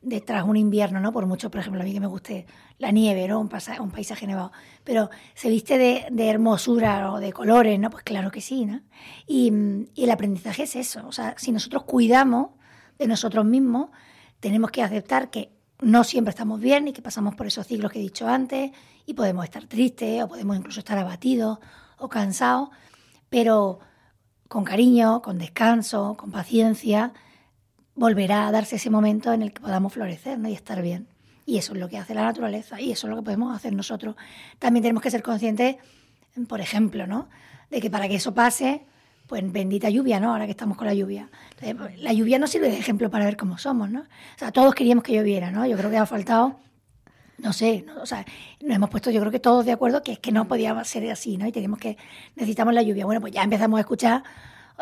detrás 0.00 0.44
un 0.44 0.56
invierno, 0.56 0.98
¿no? 1.00 1.12
Por 1.12 1.26
mucho, 1.26 1.50
por 1.50 1.60
ejemplo, 1.60 1.82
a 1.82 1.84
mí 1.84 1.92
que 1.92 2.00
me 2.00 2.06
guste 2.06 2.46
la 2.78 2.90
nieve, 2.90 3.28
¿no? 3.28 3.38
Un, 3.38 3.50
un 3.80 3.90
paisaje 3.90 4.26
nevado, 4.26 4.50
pero 4.82 5.10
se 5.34 5.50
viste 5.50 5.76
de, 5.76 6.28
hermosura 6.28 7.12
o 7.12 7.20
de 7.20 7.32
colores, 7.34 7.78
¿no? 7.78 7.90
Pues 7.90 8.02
claro 8.02 8.30
que 8.30 8.40
sí, 8.40 8.64
¿no? 8.64 8.80
Y, 9.26 9.52
y 9.94 10.04
el 10.04 10.10
aprendizaje 10.10 10.62
es 10.62 10.76
eso, 10.76 11.06
o 11.06 11.12
sea, 11.12 11.34
si 11.36 11.52
nosotros 11.52 11.84
cuidamos 11.84 12.50
de 12.98 13.08
nosotros 13.08 13.44
mismos, 13.44 13.90
tenemos 14.40 14.70
que 14.70 14.82
aceptar 14.82 15.30
que 15.30 15.50
no 15.80 16.04
siempre 16.04 16.30
estamos 16.30 16.60
bien 16.60 16.88
y 16.88 16.92
que 16.92 17.02
pasamos 17.02 17.34
por 17.34 17.46
esos 17.46 17.66
ciclos 17.66 17.90
que 17.90 17.98
he 17.98 18.02
dicho 18.02 18.28
antes 18.28 18.70
y 19.06 19.14
podemos 19.14 19.44
estar 19.44 19.64
tristes 19.66 20.22
o 20.22 20.28
podemos 20.28 20.56
incluso 20.56 20.80
estar 20.80 20.98
abatidos 20.98 21.58
o 21.98 22.08
cansados, 22.08 22.70
pero 23.28 23.80
con 24.48 24.64
cariño, 24.64 25.22
con 25.22 25.38
descanso, 25.38 26.16
con 26.16 26.30
paciencia, 26.30 27.12
volverá 27.94 28.46
a 28.46 28.52
darse 28.52 28.76
ese 28.76 28.90
momento 28.90 29.32
en 29.32 29.42
el 29.42 29.52
que 29.52 29.60
podamos 29.60 29.92
florecer 29.92 30.38
y 30.46 30.52
estar 30.52 30.82
bien. 30.82 31.08
Y 31.46 31.58
eso 31.58 31.72
es 31.72 31.80
lo 31.80 31.88
que 31.88 31.98
hace 31.98 32.14
la 32.14 32.24
naturaleza 32.24 32.80
y 32.80 32.92
eso 32.92 33.06
es 33.06 33.10
lo 33.10 33.16
que 33.16 33.24
podemos 33.24 33.54
hacer 33.54 33.72
nosotros. 33.72 34.16
También 34.58 34.82
tenemos 34.82 35.02
que 35.02 35.10
ser 35.10 35.22
conscientes, 35.22 35.76
por 36.48 36.60
ejemplo, 36.60 37.06
¿no? 37.06 37.28
de 37.70 37.80
que 37.80 37.90
para 37.90 38.08
que 38.08 38.16
eso 38.16 38.34
pase, 38.34 38.84
pues 39.30 39.52
bendita 39.52 39.88
lluvia, 39.88 40.18
¿no? 40.18 40.32
Ahora 40.32 40.44
que 40.46 40.50
estamos 40.50 40.76
con 40.76 40.88
la 40.88 40.92
lluvia. 40.92 41.30
Pues, 41.60 42.00
la 42.00 42.12
lluvia 42.12 42.40
nos 42.40 42.50
sirve 42.50 42.68
de 42.68 42.76
ejemplo 42.76 43.10
para 43.10 43.26
ver 43.26 43.36
cómo 43.36 43.58
somos, 43.58 43.88
¿no? 43.88 44.00
O 44.00 44.38
sea, 44.38 44.50
todos 44.50 44.74
queríamos 44.74 45.04
que 45.04 45.12
lloviera, 45.12 45.52
¿no? 45.52 45.64
Yo 45.66 45.76
creo 45.76 45.88
que 45.88 45.98
ha 45.98 46.04
faltado, 46.04 46.56
no 47.38 47.52
sé, 47.52 47.86
o 48.02 48.06
sea, 48.06 48.26
nos 48.60 48.74
hemos 48.74 48.90
puesto, 48.90 49.12
yo 49.12 49.20
creo 49.20 49.30
que 49.30 49.38
todos 49.38 49.64
de 49.64 49.70
acuerdo 49.70 50.02
que 50.02 50.10
es 50.10 50.18
que 50.18 50.32
no 50.32 50.48
podía 50.48 50.82
ser 50.82 51.08
así, 51.12 51.36
¿no? 51.36 51.46
Y 51.46 51.52
tenemos 51.52 51.78
que, 51.78 51.96
necesitamos 52.34 52.74
la 52.74 52.82
lluvia. 52.82 53.04
Bueno, 53.04 53.20
pues 53.20 53.32
ya 53.32 53.44
empezamos 53.44 53.78
a 53.78 53.82
escuchar, 53.82 54.24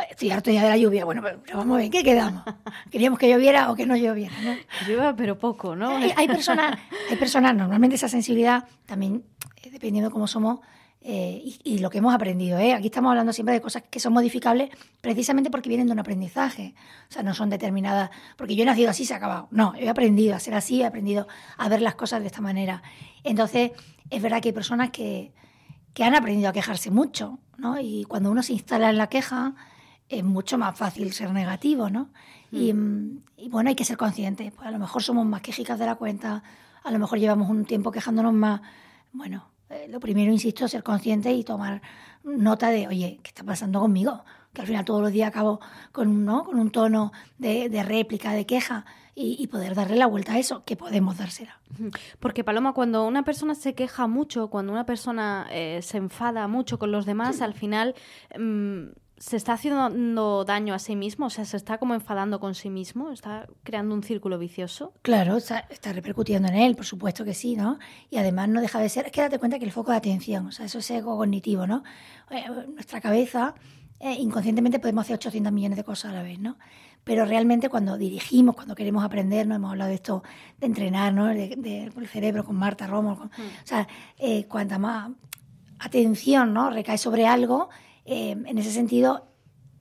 estoy 0.09 0.31
harto 0.31 0.51
ya 0.51 0.63
de 0.63 0.71
la 0.71 0.79
lluvia, 0.79 1.05
bueno, 1.05 1.21
pero, 1.23 1.59
vamos 1.59 1.77
a 1.77 1.81
ver, 1.83 1.91
¿qué 1.91 2.03
quedamos? 2.03 2.43
¿Queríamos 2.91 3.19
que 3.19 3.29
lloviera 3.29 3.71
o 3.71 3.77
que 3.77 3.85
no 3.85 3.99
lloviera, 3.99 4.35
¿no? 4.43 4.55
Llueva, 4.87 5.15
pero 5.15 5.39
poco, 5.39 5.77
¿no? 5.77 5.91
Hay, 6.17 6.27
personas, 6.27 6.79
hay 7.11 7.17
personas, 7.19 7.55
normalmente 7.55 7.97
esa 7.97 8.09
sensibilidad, 8.09 8.65
también, 8.87 9.25
eh, 9.63 9.69
dependiendo 9.71 10.09
de 10.09 10.13
cómo 10.15 10.27
somos, 10.27 10.61
eh, 11.01 11.43
y, 11.65 11.79
lo 11.79 11.91
que 11.91 11.99
hemos 11.99 12.15
aprendido. 12.15 12.59
¿eh? 12.59 12.75
Aquí 12.75 12.87
estamos 12.87 13.11
hablando 13.11 13.33
siempre 13.33 13.55
de 13.55 13.61
cosas 13.61 13.85
que 13.89 14.01
son 14.01 14.13
modificables 14.13 14.71
precisamente 15.01 15.49
porque 15.51 15.69
vienen 15.69 15.87
de 15.87 15.93
un 15.93 15.99
aprendizaje. 16.01 16.75
O 17.09 17.13
sea, 17.13 17.23
no 17.23 17.35
son 17.35 17.51
determinadas, 17.51 18.11
porque 18.37 18.57
yo 18.57 18.65
he 18.65 18.67
nacido 18.67 18.91
así, 18.91 19.05
se 19.05 19.15
ha 19.15 19.19
acabado. 19.19 19.49
No, 19.51 19.75
he 19.77 19.89
aprendido 19.89 20.35
a 20.35 20.41
ser 20.41 20.55
así, 20.55 20.83
he 20.83 20.87
aprendido 20.87 21.29
a 21.57 21.69
ver 21.69 21.83
las 21.83 21.95
cosas 21.95 22.21
de 22.21 22.27
esta 22.27 22.41
manera. 22.41 22.83
Entonces, 23.23 23.73
es 24.11 24.23
verdad 24.23 24.41
que 24.41 24.49
hay 24.49 24.53
personas 24.53 24.91
que, 24.91 25.33
que 25.95 26.05
han 26.05 26.15
aprendido 26.15 26.49
a 26.51 26.53
quejarse 26.53 26.91
mucho, 26.91 27.39
¿no? 27.57 27.81
Y 27.81 28.05
cuando 28.05 28.31
uno 28.31 28.43
se 28.43 28.53
instala 28.53 28.91
en 28.91 28.99
la 28.99 29.07
queja, 29.09 29.55
es 30.09 30.25
mucho 30.25 30.59
más 30.59 30.77
fácil 30.77 31.13
ser 31.13 31.33
negativo, 31.33 31.91
¿no? 31.91 32.11
Y, 32.51 32.73
mm, 32.73 33.23
y, 33.37 33.49
bueno, 33.49 33.69
hay 33.69 33.77
que 33.77 33.85
ser 33.85 33.97
conscientes. 33.97 34.53
Pues 34.53 34.67
a 34.67 34.71
lo 34.71 34.79
mejor 34.79 35.03
somos 35.03 35.25
más 35.27 35.43
quejicas 35.43 35.79
de 35.79 35.87
la 35.87 35.95
cuenta, 35.95 36.43
a 36.83 36.91
lo 36.91 36.99
mejor 36.99 37.19
llevamos 37.19 37.49
un 37.49 37.65
tiempo 37.65 37.93
quejándonos 37.93 38.33
más. 38.33 38.63
Bueno, 39.13 39.49
eh, 39.71 39.87
lo 39.89 40.01
primero, 40.01 40.33
insisto, 40.33 40.69
ser 40.69 40.83
consciente 40.83 41.33
y 41.33 41.45
tomar 41.45 41.83
nota 42.25 42.71
de, 42.71 42.89
oye, 42.89 43.21
¿qué 43.23 43.29
está 43.29 43.45
pasando 43.45 43.81
conmigo? 43.81 44.25
Que 44.53 44.63
al 44.63 44.67
final 44.67 44.85
todos 44.85 45.03
los 45.03 45.13
días 45.13 45.29
acabo 45.29 45.61
con, 45.93 46.25
¿no? 46.25 46.45
con 46.45 46.59
un 46.59 46.71
tono 46.71 47.13
de, 47.39 47.83
réplica, 47.85 48.33
de 48.33 48.47
queja, 48.47 48.85
y, 49.21 49.45
poder 49.49 49.75
darle 49.75 49.97
la 49.97 50.07
vuelta 50.07 50.35
a 50.35 50.39
eso, 50.39 50.63
que 50.65 50.77
podemos 50.77 51.19
dársela. 51.19 51.59
Porque, 52.21 52.45
Paloma, 52.45 52.73
cuando 52.73 53.05
una 53.05 53.25
persona 53.25 53.57
se 53.57 53.75
queja 53.75 54.07
mucho, 54.07 54.47
cuando 54.49 54.71
una 54.71 54.87
persona 54.87 55.49
eh, 55.51 55.81
se 55.83 55.97
enfada 55.97 56.47
mucho 56.47 56.79
con 56.79 56.93
los 56.93 57.05
demás, 57.05 57.43
al 57.43 57.55
final... 57.55 57.97
Mm, 58.39 58.91
se 59.19 59.37
está 59.37 59.55
haciendo 59.55 60.45
daño 60.45 60.75
a 60.75 60.79
sí 60.79 60.95
mismo, 60.95 61.27
o 61.27 61.31
sea, 61.31 61.45
se 61.45 61.57
está 61.57 61.79
como 61.79 61.95
enfadando 61.95 62.39
con 62.39 62.55
sí 62.55 62.71
mismo, 62.71 63.11
está 63.11 63.49
creando 63.65 63.95
un 63.95 64.03
círculo 64.03 64.39
vicioso. 64.39 64.93
Claro, 65.03 65.37
está, 65.37 65.67
repercutiendo 65.93 66.49
en 66.49 66.55
él, 66.55 66.77
por 66.77 66.87
supuesto 66.87 67.25
que 67.25 67.35
sí, 67.35 67.57
¿no? 67.57 67.79
Y 68.11 68.19
además 68.19 68.49
no 68.49 68.61
deja 68.61 68.79
de 68.79 68.89
ser, 68.89 69.07
es 69.07 69.13
que 69.13 69.21
date 69.21 69.39
cuenta 69.39 69.59
que 69.59 69.65
el 69.65 69.73
foco 69.73 69.91
de 69.91 69.97
atención, 69.97 70.47
o 70.47 70.53
sea, 70.53 70.67
eso 70.67 70.79
es 70.79 70.91
ego 70.91 71.17
cognitivo, 71.17 71.67
¿no? 71.67 71.83
Eh, 72.31 72.45
nuestra 72.73 73.01
cabeza, 73.01 73.55
eh, 73.99 74.15
inconscientemente 74.15 74.79
podemos 74.79 75.03
hacer 75.03 75.17
800 75.17 75.53
millones 75.53 75.77
de 75.77 75.85
cosas 75.85 76.13
a 76.13 76.15
la 76.15 76.23
vez, 76.23 76.39
¿no? 76.39 76.57
Pero 77.03 77.25
realmente 77.25 77.69
cuando 77.69 77.97
dirigimos, 77.97 78.55
cuando 78.55 78.75
queremos 78.75 79.05
aprender, 79.05 79.47
no 79.47 79.55
hemos 79.57 79.71
hablado 79.71 79.89
de 79.89 79.97
esto, 79.97 80.23
de 80.59 80.67
entrenar, 80.67 81.13
¿no? 81.13 81.27
De, 81.27 81.91
el 81.97 82.09
cerebro 82.09 82.45
con 82.45 82.55
Marta 82.55 82.87
Romo, 82.87 83.17
mm. 83.17 83.41
o 83.41 83.67
sea, 83.67 83.89
eh, 84.19 84.45
cuanta 84.45 84.79
más 84.79 85.11
atención, 85.81 86.53
¿no? 86.53 86.71
Recae 86.71 86.99
sobre 86.99 87.27
algo, 87.27 87.71
eh, 88.11 88.31
en 88.31 88.57
ese 88.57 88.71
sentido, 88.71 89.29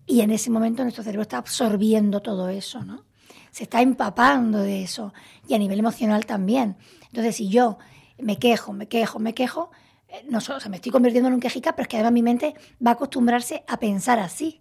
y 0.05 0.19
en 0.19 0.31
ese 0.31 0.49
momento 0.49 0.83
nuestro 0.83 1.01
cerebro 1.01 1.21
está 1.21 1.37
absorbiendo 1.37 2.21
todo 2.21 2.49
eso, 2.49 2.83
¿no? 2.83 3.05
Se 3.51 3.63
está 3.63 3.81
empapando 3.81 4.59
de 4.59 4.83
eso, 4.83 5.13
y 5.47 5.53
a 5.53 5.57
nivel 5.57 5.79
emocional 5.79 6.25
también. 6.25 6.75
Entonces, 7.05 7.37
si 7.37 7.47
yo 7.47 7.77
me 8.17 8.37
quejo, 8.37 8.73
me 8.73 8.89
quejo, 8.89 9.19
me 9.19 9.33
quejo, 9.33 9.71
eh, 10.09 10.25
no 10.29 10.41
solo, 10.41 10.57
o 10.57 10.59
sea, 10.59 10.69
me 10.69 10.75
estoy 10.75 10.91
convirtiendo 10.91 11.29
en 11.29 11.35
un 11.35 11.39
quejica, 11.39 11.73
pero 11.73 11.83
es 11.83 11.87
que 11.87 11.95
además 11.95 12.11
mi 12.11 12.21
mente 12.21 12.53
va 12.85 12.91
a 12.91 12.93
acostumbrarse 12.95 13.63
a 13.65 13.79
pensar 13.79 14.19
así, 14.19 14.59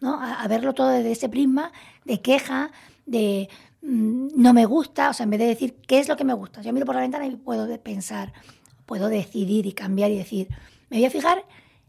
¿no? 0.00 0.20
A, 0.20 0.44
verlo 0.48 0.74
todo 0.74 0.88
desde 0.88 1.12
ese 1.12 1.28
prisma 1.28 1.70
de 2.04 2.20
queja, 2.20 2.72
de 3.04 3.48
mm, 3.82 4.30
no 4.34 4.52
me 4.52 4.66
gusta, 4.66 5.10
o 5.10 5.12
sea, 5.12 5.22
en 5.22 5.30
vez 5.30 5.38
de 5.38 5.46
decir 5.46 5.76
qué 5.86 6.00
es 6.00 6.08
lo 6.08 6.16
que 6.16 6.24
me 6.24 6.34
gusta, 6.34 6.60
yo 6.60 6.72
miro 6.72 6.86
por 6.86 6.96
la 6.96 7.02
ventana 7.02 7.24
y 7.24 7.36
puedo 7.36 7.68
pensar, 7.80 8.32
puedo 8.84 9.08
decidir 9.08 9.64
y 9.64 9.74
cambiar 9.74 10.10
y 10.10 10.18
decir, 10.18 10.48
me 10.90 10.96
voy 10.96 11.06
a 11.06 11.10
fijar 11.10 11.44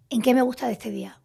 en 0.09 0.21
qué 0.21 0.33
me 0.33 0.41
gusta 0.41 0.67
de 0.67 0.73
este 0.73 0.91
día. 0.91 1.19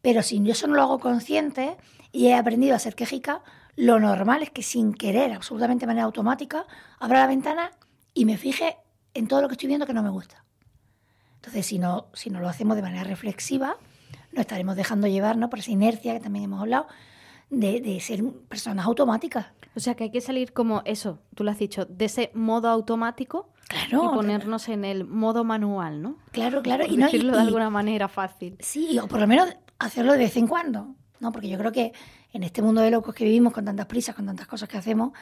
Pero 0.00 0.22
si 0.22 0.42
yo 0.42 0.52
eso 0.52 0.66
no 0.66 0.74
lo 0.74 0.82
hago 0.82 0.98
consciente 0.98 1.76
y 2.10 2.26
he 2.26 2.34
aprendido 2.34 2.74
a 2.74 2.78
ser 2.78 2.94
quejica, 2.94 3.42
lo 3.76 4.00
normal 4.00 4.42
es 4.42 4.50
que 4.50 4.62
sin 4.62 4.92
querer, 4.92 5.32
absolutamente 5.32 5.82
de 5.82 5.86
manera 5.86 6.04
automática, 6.04 6.66
abra 6.98 7.20
la 7.20 7.26
ventana 7.26 7.70
y 8.12 8.24
me 8.24 8.36
fije 8.36 8.76
en 9.14 9.28
todo 9.28 9.40
lo 9.40 9.48
que 9.48 9.54
estoy 9.54 9.68
viendo 9.68 9.86
que 9.86 9.94
no 9.94 10.02
me 10.02 10.10
gusta. 10.10 10.44
Entonces, 11.36 11.66
si 11.66 11.78
no, 11.78 12.06
si 12.12 12.30
no 12.30 12.40
lo 12.40 12.48
hacemos 12.48 12.76
de 12.76 12.82
manera 12.82 13.04
reflexiva, 13.04 13.76
nos 14.32 14.40
estaremos 14.40 14.76
dejando 14.76 15.06
llevar 15.06 15.38
por 15.48 15.58
esa 15.58 15.70
inercia 15.70 16.14
que 16.14 16.20
también 16.20 16.44
hemos 16.44 16.60
hablado, 16.60 16.86
de, 17.50 17.80
de, 17.80 18.00
ser 18.00 18.24
personas 18.48 18.86
automáticas. 18.86 19.46
O 19.74 19.80
sea 19.80 19.94
que 19.94 20.04
hay 20.04 20.10
que 20.10 20.20
salir 20.20 20.52
como 20.52 20.82
eso, 20.84 21.20
tú 21.34 21.44
lo 21.44 21.50
has 21.50 21.58
dicho, 21.58 21.84
de 21.84 22.06
ese 22.06 22.30
modo 22.34 22.68
automático 22.68 23.51
Claro. 23.72 24.12
Y 24.12 24.16
ponernos 24.16 24.68
en 24.68 24.84
el 24.84 25.06
modo 25.06 25.44
manual, 25.44 26.02
¿no? 26.02 26.18
Claro, 26.30 26.62
claro. 26.62 26.84
y 26.86 26.96
no, 26.96 27.06
decirlo 27.06 27.32
de 27.32 27.40
alguna 27.40 27.70
manera 27.70 28.06
fácil. 28.08 28.56
Sí, 28.60 28.98
o 28.98 29.06
por 29.08 29.18
lo 29.18 29.26
menos 29.26 29.48
hacerlo 29.78 30.12
de 30.12 30.18
vez 30.18 30.36
en 30.36 30.46
cuando, 30.46 30.94
¿no? 31.20 31.32
Porque 31.32 31.48
yo 31.48 31.58
creo 31.58 31.72
que 31.72 31.92
en 32.32 32.42
este 32.42 32.60
mundo 32.60 32.82
de 32.82 32.90
locos 32.90 33.14
que 33.14 33.24
vivimos, 33.24 33.52
con 33.52 33.64
tantas 33.64 33.86
prisas, 33.86 34.14
con 34.14 34.26
tantas 34.26 34.46
cosas 34.46 34.68
que 34.68 34.76
hacemos, 34.76 35.12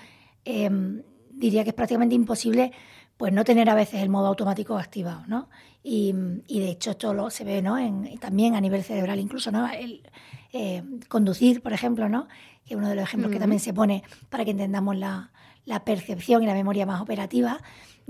em, 0.44 1.02
diría 1.30 1.62
que 1.62 1.70
es 1.70 1.74
prácticamente 1.74 2.14
imposible 2.14 2.72
pues 3.16 3.34
no 3.34 3.44
tener 3.44 3.68
a 3.68 3.74
veces 3.74 4.02
el 4.02 4.08
modo 4.08 4.28
automático 4.28 4.78
activado, 4.78 5.24
¿no? 5.26 5.50
Y, 5.82 6.12
de 6.12 6.70
hecho 6.70 6.92
esto 6.92 7.12
lo, 7.12 7.28
se 7.28 7.44
ve, 7.44 7.60
¿no? 7.60 7.76
En, 7.76 8.18
también 8.18 8.54
a 8.54 8.62
nivel 8.62 8.82
cerebral 8.82 9.20
incluso, 9.20 9.52
¿no? 9.52 9.70
El 9.70 10.08
eh, 10.54 10.82
conducir, 11.06 11.62
por 11.62 11.74
ejemplo, 11.74 12.08
¿no? 12.08 12.28
Que 12.64 12.74
es 12.74 12.78
uno 12.78 12.88
de 12.88 12.94
los 12.94 13.04
ejemplos 13.04 13.30
que 13.30 13.38
también 13.38 13.60
se 13.60 13.74
pone 13.74 14.02
para 14.30 14.46
que 14.46 14.52
entendamos 14.52 14.96
la, 14.96 15.32
la 15.66 15.84
percepción 15.84 16.42
y 16.42 16.46
la 16.46 16.54
memoria 16.54 16.86
más 16.86 17.00
operativa, 17.00 17.60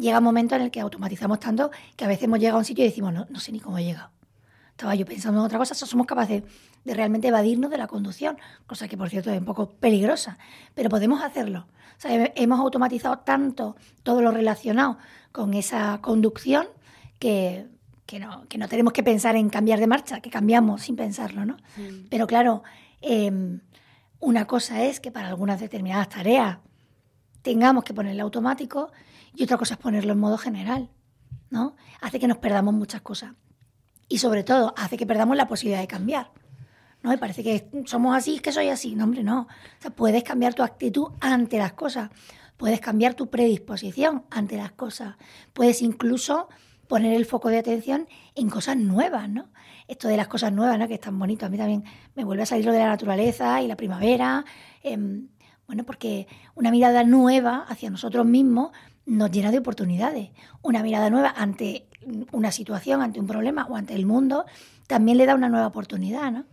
llega 0.00 0.18
un 0.18 0.24
momento 0.24 0.54
en 0.56 0.62
el 0.62 0.70
que 0.70 0.80
automatizamos 0.80 1.40
tanto 1.40 1.70
que 1.96 2.04
a 2.04 2.08
veces 2.08 2.24
hemos 2.24 2.38
llegado 2.38 2.56
a 2.56 2.60
un 2.60 2.64
sitio 2.64 2.84
y 2.84 2.88
decimos, 2.88 3.12
no, 3.12 3.26
no 3.28 3.40
sé 3.40 3.52
ni 3.52 3.60
cómo 3.60 3.78
he 3.78 3.84
llegado. 3.84 4.10
Estaba 4.70 4.94
yo 4.94 5.04
pensando 5.04 5.40
en 5.40 5.46
otra 5.46 5.58
cosa, 5.58 5.74
somos 5.74 6.06
capaces 6.06 6.42
de 6.84 6.94
realmente 6.94 7.28
evadirnos 7.28 7.70
de 7.70 7.76
la 7.76 7.86
conducción, 7.86 8.38
cosa 8.66 8.88
que 8.88 8.96
por 8.96 9.10
cierto 9.10 9.30
es 9.30 9.38
un 9.38 9.44
poco 9.44 9.70
peligrosa, 9.72 10.38
pero 10.74 10.88
podemos 10.88 11.22
hacerlo. 11.22 11.66
O 11.98 12.00
sea, 12.00 12.32
hemos 12.34 12.58
automatizado 12.58 13.18
tanto 13.18 13.76
todo 14.02 14.22
lo 14.22 14.30
relacionado 14.30 14.96
con 15.32 15.52
esa 15.52 15.98
conducción 16.00 16.66
que, 17.18 17.66
no, 18.18 18.48
que 18.48 18.56
no 18.56 18.68
tenemos 18.68 18.94
que 18.94 19.02
pensar 19.02 19.36
en 19.36 19.50
cambiar 19.50 19.80
de 19.80 19.86
marcha, 19.86 20.20
que 20.20 20.30
cambiamos 20.30 20.82
sin 20.82 20.96
pensarlo, 20.96 21.44
¿no? 21.44 21.58
Pero 22.08 22.26
claro, 22.26 22.62
em, 23.02 23.60
una 24.18 24.46
cosa 24.46 24.82
es 24.84 24.98
que 24.98 25.10
para 25.10 25.28
algunas 25.28 25.60
determinadas 25.60 26.08
tareas 26.08 26.58
tengamos 27.42 27.84
que 27.84 27.92
ponerle 27.92 28.22
automático 28.22 28.90
y 29.34 29.44
otra 29.44 29.56
cosa 29.56 29.74
es 29.74 29.80
ponerlo 29.80 30.12
en 30.12 30.18
modo 30.18 30.38
general, 30.38 30.90
¿no? 31.50 31.76
Hace 32.00 32.18
que 32.18 32.28
nos 32.28 32.38
perdamos 32.38 32.74
muchas 32.74 33.00
cosas 33.02 33.34
y 34.08 34.18
sobre 34.18 34.44
todo 34.44 34.74
hace 34.76 34.96
que 34.96 35.06
perdamos 35.06 35.36
la 35.36 35.48
posibilidad 35.48 35.80
de 35.80 35.86
cambiar. 35.86 36.32
¿no? 37.02 37.12
Y 37.12 37.16
parece 37.16 37.42
que 37.42 37.70
somos 37.86 38.14
así, 38.14 38.36
es 38.36 38.42
que 38.42 38.52
soy 38.52 38.68
así. 38.68 38.94
No, 38.94 39.04
hombre, 39.04 39.22
no. 39.22 39.42
O 39.42 39.82
sea, 39.82 39.90
puedes 39.90 40.22
cambiar 40.22 40.52
tu 40.54 40.62
actitud 40.62 41.12
ante 41.20 41.58
las 41.58 41.72
cosas, 41.72 42.10
puedes 42.56 42.80
cambiar 42.80 43.14
tu 43.14 43.30
predisposición 43.30 44.24
ante 44.30 44.56
las 44.56 44.72
cosas, 44.72 45.16
puedes 45.52 45.80
incluso 45.80 46.48
poner 46.88 47.14
el 47.14 47.24
foco 47.24 47.48
de 47.48 47.58
atención 47.58 48.08
en 48.34 48.50
cosas 48.50 48.76
nuevas, 48.76 49.28
¿no? 49.28 49.48
Esto 49.86 50.08
de 50.08 50.16
las 50.16 50.28
cosas 50.28 50.52
nuevas, 50.52 50.78
¿no? 50.78 50.88
Que 50.88 50.94
es 50.94 51.00
tan 51.00 51.18
bonito. 51.18 51.46
A 51.46 51.48
mí 51.48 51.56
también 51.56 51.84
me 52.16 52.24
vuelve 52.24 52.42
a 52.42 52.46
salir 52.46 52.66
lo 52.66 52.72
de 52.72 52.80
la 52.80 52.88
naturaleza 52.88 53.62
y 53.62 53.68
la 53.68 53.76
primavera. 53.76 54.44
Em, 54.82 55.28
bueno, 55.66 55.84
porque 55.84 56.26
una 56.56 56.72
mirada 56.72 57.04
nueva 57.04 57.64
hacia 57.68 57.90
nosotros 57.90 58.26
mismos 58.26 58.72
nos 59.10 59.32
llena 59.32 59.50
de 59.50 59.58
oportunidades. 59.58 60.30
Una 60.62 60.84
mirada 60.84 61.10
nueva 61.10 61.34
ante 61.36 61.88
una 62.30 62.52
situación, 62.52 63.02
ante 63.02 63.18
un 63.18 63.26
problema 63.26 63.66
o 63.68 63.74
ante 63.74 63.94
el 63.94 64.06
mundo, 64.06 64.44
también 64.86 65.18
le 65.18 65.26
da 65.26 65.34
una 65.34 65.48
nueva 65.48 65.66
oportunidad, 65.66 66.30
¿no? 66.30 66.44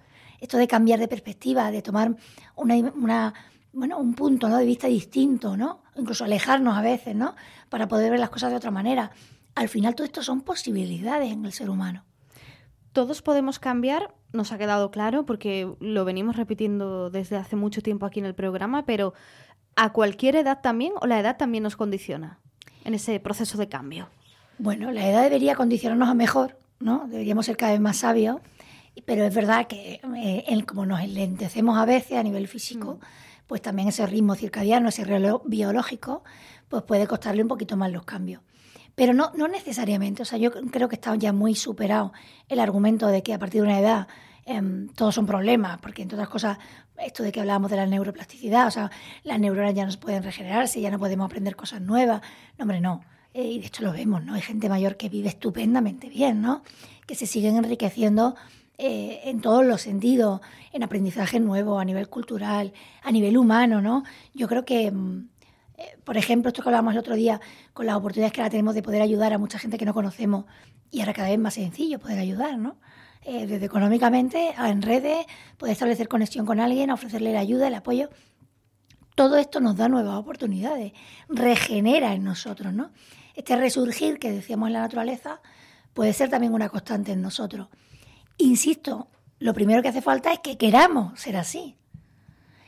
Esto 0.41 0.57
de 0.57 0.67
cambiar 0.67 0.99
de 0.99 1.07
perspectiva, 1.07 1.69
de 1.69 1.83
tomar 1.83 2.15
una, 2.55 3.33
bueno, 3.73 3.99
un 3.99 4.15
punto 4.15 4.49
¿no? 4.49 4.57
de 4.57 4.65
vista 4.65 4.87
distinto, 4.87 5.55
¿no? 5.55 5.83
Incluso 5.95 6.25
alejarnos 6.25 6.75
a 6.75 6.81
veces, 6.81 7.15
¿no? 7.15 7.35
Para 7.69 7.87
poder 7.87 8.09
ver 8.09 8.19
las 8.19 8.31
cosas 8.31 8.49
de 8.49 8.57
otra 8.57 8.71
manera. 8.71 9.11
Al 9.53 9.69
final 9.69 9.93
todo 9.93 10.05
esto 10.05 10.23
son 10.23 10.41
posibilidades 10.41 11.31
en 11.31 11.45
el 11.45 11.51
ser 11.51 11.69
humano. 11.69 12.05
Todos 12.91 13.21
podemos 13.21 13.59
cambiar, 13.59 14.15
nos 14.33 14.51
ha 14.51 14.57
quedado 14.57 14.89
claro, 14.89 15.27
porque 15.27 15.71
lo 15.79 16.05
venimos 16.05 16.35
repitiendo 16.35 17.11
desde 17.11 17.37
hace 17.37 17.55
mucho 17.55 17.81
tiempo 17.81 18.07
aquí 18.07 18.19
en 18.19 18.25
el 18.25 18.35
programa, 18.35 18.85
pero 18.85 19.13
¿a 19.75 19.93
cualquier 19.93 20.35
edad 20.35 20.61
también 20.61 20.93
o 21.01 21.05
la 21.05 21.19
edad 21.19 21.37
también 21.37 21.63
nos 21.63 21.75
condiciona 21.75 22.39
en 22.87 22.93
ese 22.93 23.19
proceso 23.19 23.57
de 23.57 23.67
cambio? 23.67 24.07
Bueno, 24.57 24.91
la 24.91 25.07
edad 25.07 25.21
debería 25.21 25.55
condicionarnos 25.55 26.09
a 26.09 26.13
mejor, 26.13 26.57
¿no? 26.79 27.05
Deberíamos 27.07 27.45
ser 27.45 27.57
cada 27.57 27.73
vez 27.73 27.81
más 27.81 27.97
sabios, 27.97 28.37
pero 29.05 29.25
es 29.25 29.35
verdad 29.35 29.67
que 29.67 29.99
eh, 30.15 30.63
como 30.65 30.85
nos 30.85 31.01
enlentecemos 31.01 31.77
a 31.77 31.85
veces 31.85 32.17
a 32.17 32.23
nivel 32.23 32.47
físico, 32.47 32.95
mm. 32.95 33.05
pues 33.45 33.61
también 33.61 33.89
ese 33.89 34.07
ritmo 34.07 34.35
circadiano, 34.35 34.89
ese 34.89 35.03
reloj 35.03 35.43
biológico, 35.45 36.23
pues 36.69 36.83
puede 36.83 37.07
costarle 37.07 37.41
un 37.41 37.49
poquito 37.49 37.75
más 37.75 37.91
los 37.91 38.05
cambios. 38.05 38.41
Pero 38.95 39.13
no, 39.13 39.31
no 39.35 39.47
necesariamente, 39.49 40.23
o 40.23 40.25
sea, 40.25 40.39
yo 40.39 40.51
creo 40.51 40.87
que 40.87 40.95
está 40.95 41.13
ya 41.15 41.33
muy 41.33 41.55
superado 41.55 42.13
el 42.47 42.59
argumento 42.59 43.07
de 43.07 43.21
que 43.21 43.33
a 43.33 43.37
partir 43.37 43.61
de 43.61 43.67
una 43.67 43.79
edad 43.79 44.07
em, 44.47 44.87
todos 44.89 45.13
son 45.13 45.25
problemas, 45.25 45.77
porque 45.79 46.01
entre 46.01 46.15
otras 46.15 46.29
cosas, 46.29 46.57
esto 46.97 47.21
de 47.21 47.31
que 47.31 47.39
hablábamos 47.39 47.69
de 47.69 47.77
la 47.77 47.85
neuroplasticidad, 47.85 48.67
o 48.67 48.71
sea, 48.71 48.91
las 49.23 49.39
neuronas 49.39 49.75
ya 49.75 49.85
no 49.85 49.91
pueden 49.99 50.23
regenerarse, 50.23 50.81
ya 50.81 50.89
no 50.89 50.97
podemos 50.97 51.25
aprender 51.25 51.55
cosas 51.55 51.81
nuevas. 51.81 52.21
No, 52.57 52.63
hombre, 52.63 52.81
no. 52.81 53.01
Eh, 53.33 53.51
y 53.51 53.59
de 53.59 53.67
hecho 53.67 53.83
lo 53.83 53.91
vemos, 53.91 54.23
¿no? 54.23 54.33
Hay 54.33 54.41
gente 54.41 54.67
mayor 54.67 54.97
que 54.97 55.09
vive 55.09 55.29
estupendamente 55.29 56.09
bien, 56.09 56.41
¿no? 56.41 56.63
Que 57.05 57.13
se 57.13 57.27
siguen 57.27 57.55
enriqueciendo 57.55 58.35
eh, 58.79 59.21
en 59.25 59.41
todos 59.41 59.65
los 59.65 59.81
sentidos, 59.81 60.41
en 60.71 60.83
aprendizaje 60.83 61.39
nuevo, 61.39 61.79
a 61.79 61.85
nivel 61.85 62.09
cultural, 62.09 62.73
a 63.03 63.11
nivel 63.11 63.37
humano, 63.37 63.81
¿no? 63.81 64.03
Yo 64.33 64.47
creo 64.47 64.65
que, 64.65 64.91
mm, 64.91 65.29
eh, 65.77 65.97
por 66.03 66.17
ejemplo, 66.17 66.49
esto 66.49 66.61
que 66.61 66.69
hablábamos 66.69 66.93
el 66.93 66.99
otro 66.99 67.15
día, 67.15 67.41
con 67.73 67.85
las 67.85 67.95
oportunidades 67.95 68.33
que 68.33 68.41
ahora 68.41 68.51
tenemos 68.51 68.75
de 68.75 68.83
poder 68.83 69.01
ayudar 69.01 69.33
a 69.33 69.37
mucha 69.37 69.59
gente 69.59 69.77
que 69.77 69.85
no 69.85 69.93
conocemos, 69.93 70.45
y 70.91 70.99
ahora 71.01 71.13
cada 71.13 71.29
vez 71.29 71.39
más 71.39 71.55
sencillo 71.55 71.99
poder 71.99 72.19
ayudar, 72.19 72.57
¿no? 72.57 72.77
Desde 73.27 73.65
económicamente, 73.65 74.53
en 74.57 74.81
redes, 74.81 75.25
poder 75.57 75.73
establecer 75.73 76.07
conexión 76.07 76.45
con 76.45 76.59
alguien, 76.59 76.91
ofrecerle 76.91 77.33
la 77.33 77.41
ayuda, 77.41 77.67
el 77.67 77.75
apoyo. 77.75 78.09
Todo 79.15 79.37
esto 79.37 79.59
nos 79.59 79.75
da 79.75 79.89
nuevas 79.89 80.15
oportunidades, 80.15 80.93
regenera 81.27 82.13
en 82.13 82.23
nosotros, 82.23 82.73
¿no? 82.73 82.91
Este 83.35 83.55
resurgir 83.55 84.17
que 84.19 84.31
decíamos 84.31 84.67
en 84.67 84.73
la 84.73 84.81
naturaleza 84.81 85.41
puede 85.93 86.13
ser 86.13 86.29
también 86.29 86.53
una 86.53 86.69
constante 86.69 87.11
en 87.11 87.21
nosotros. 87.21 87.67
Insisto, 88.37 89.09
lo 89.39 89.53
primero 89.53 89.81
que 89.81 89.89
hace 89.89 90.01
falta 90.01 90.31
es 90.31 90.39
que 90.39 90.57
queramos 90.57 91.19
ser 91.19 91.35
así. 91.37 91.75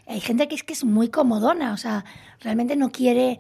Hay 0.08 0.20
gente 0.20 0.48
que 0.48 0.56
es 0.56 0.64
que 0.64 0.74
es 0.74 0.84
muy 0.84 1.10
comodona, 1.10 1.74
o 1.74 1.78
sea, 1.78 2.04
realmente 2.40 2.76
no 2.76 2.92
quiere, 2.92 3.40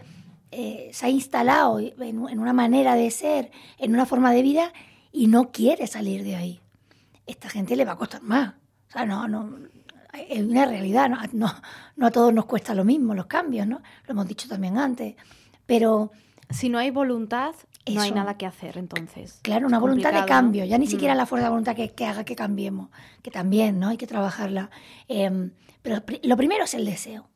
eh, 0.51 0.89
se 0.93 1.07
ha 1.07 1.09
instalado 1.09 1.79
en, 1.79 2.19
una 2.19 2.53
manera 2.53 2.93
de 2.95 3.09
ser, 3.09 3.51
en 3.79 3.93
una 3.93 4.05
forma 4.05 4.31
de 4.31 4.43
vida 4.43 4.71
y 5.11 5.27
no 5.27 5.51
quiere 5.51 5.87
salir 5.87 6.23
de 6.23 6.35
ahí. 6.35 6.61
Esta 7.29 7.49
gente 7.49 7.75
le 7.75 7.85
va 7.85 7.93
a 7.93 7.97
costar 7.97 8.21
más. 8.23 8.55
O 8.89 8.91
sea, 8.91 9.05
no, 9.05 9.27
no, 9.27 9.57
es 10.13 10.41
una 10.41 10.65
realidad, 10.65 11.09
no, 11.33 11.47
no 11.95 12.07
a 12.07 12.11
todos 12.11 12.33
nos 12.33 12.45
cuesta 12.45 12.73
lo 12.73 12.83
mismo 12.83 13.13
los 13.13 13.27
cambios, 13.27 13.67
¿no? 13.67 13.81
Lo 14.07 14.11
hemos 14.11 14.27
dicho 14.27 14.47
también 14.47 14.77
antes. 14.77 15.15
Pero 15.65 16.11
si 16.49 16.69
no 16.69 16.79
hay 16.79 16.89
voluntad, 16.89 17.53
no 17.87 18.01
hay 18.01 18.11
nada 18.11 18.35
que 18.37 18.45
hacer 18.45 18.77
entonces. 18.77 19.39
Claro, 19.43 19.67
una 19.67 19.79
voluntad 19.79 20.13
de 20.13 20.25
cambio, 20.25 20.65
ya 20.65 20.77
ni 20.77 20.85
mm. 20.85 20.89
siquiera 20.89 21.15
la 21.15 21.25
fuerza 21.25 21.45
de 21.45 21.49
voluntad 21.51 21.75
que, 21.75 22.05
haga 22.05 22.23
que 22.23 22.35
cambiemos, 22.35 22.89
que 23.21 23.31
también, 23.31 23.79
¿no? 23.79 23.89
Hay 23.89 23.97
que 23.97 24.07
trabajarla. 24.07 24.69
Em, 25.07 25.51
pero 25.81 26.01
lo 26.23 26.37
primero 26.37 26.63
es 26.63 26.73
el 26.73 26.85
deseo 26.85 27.29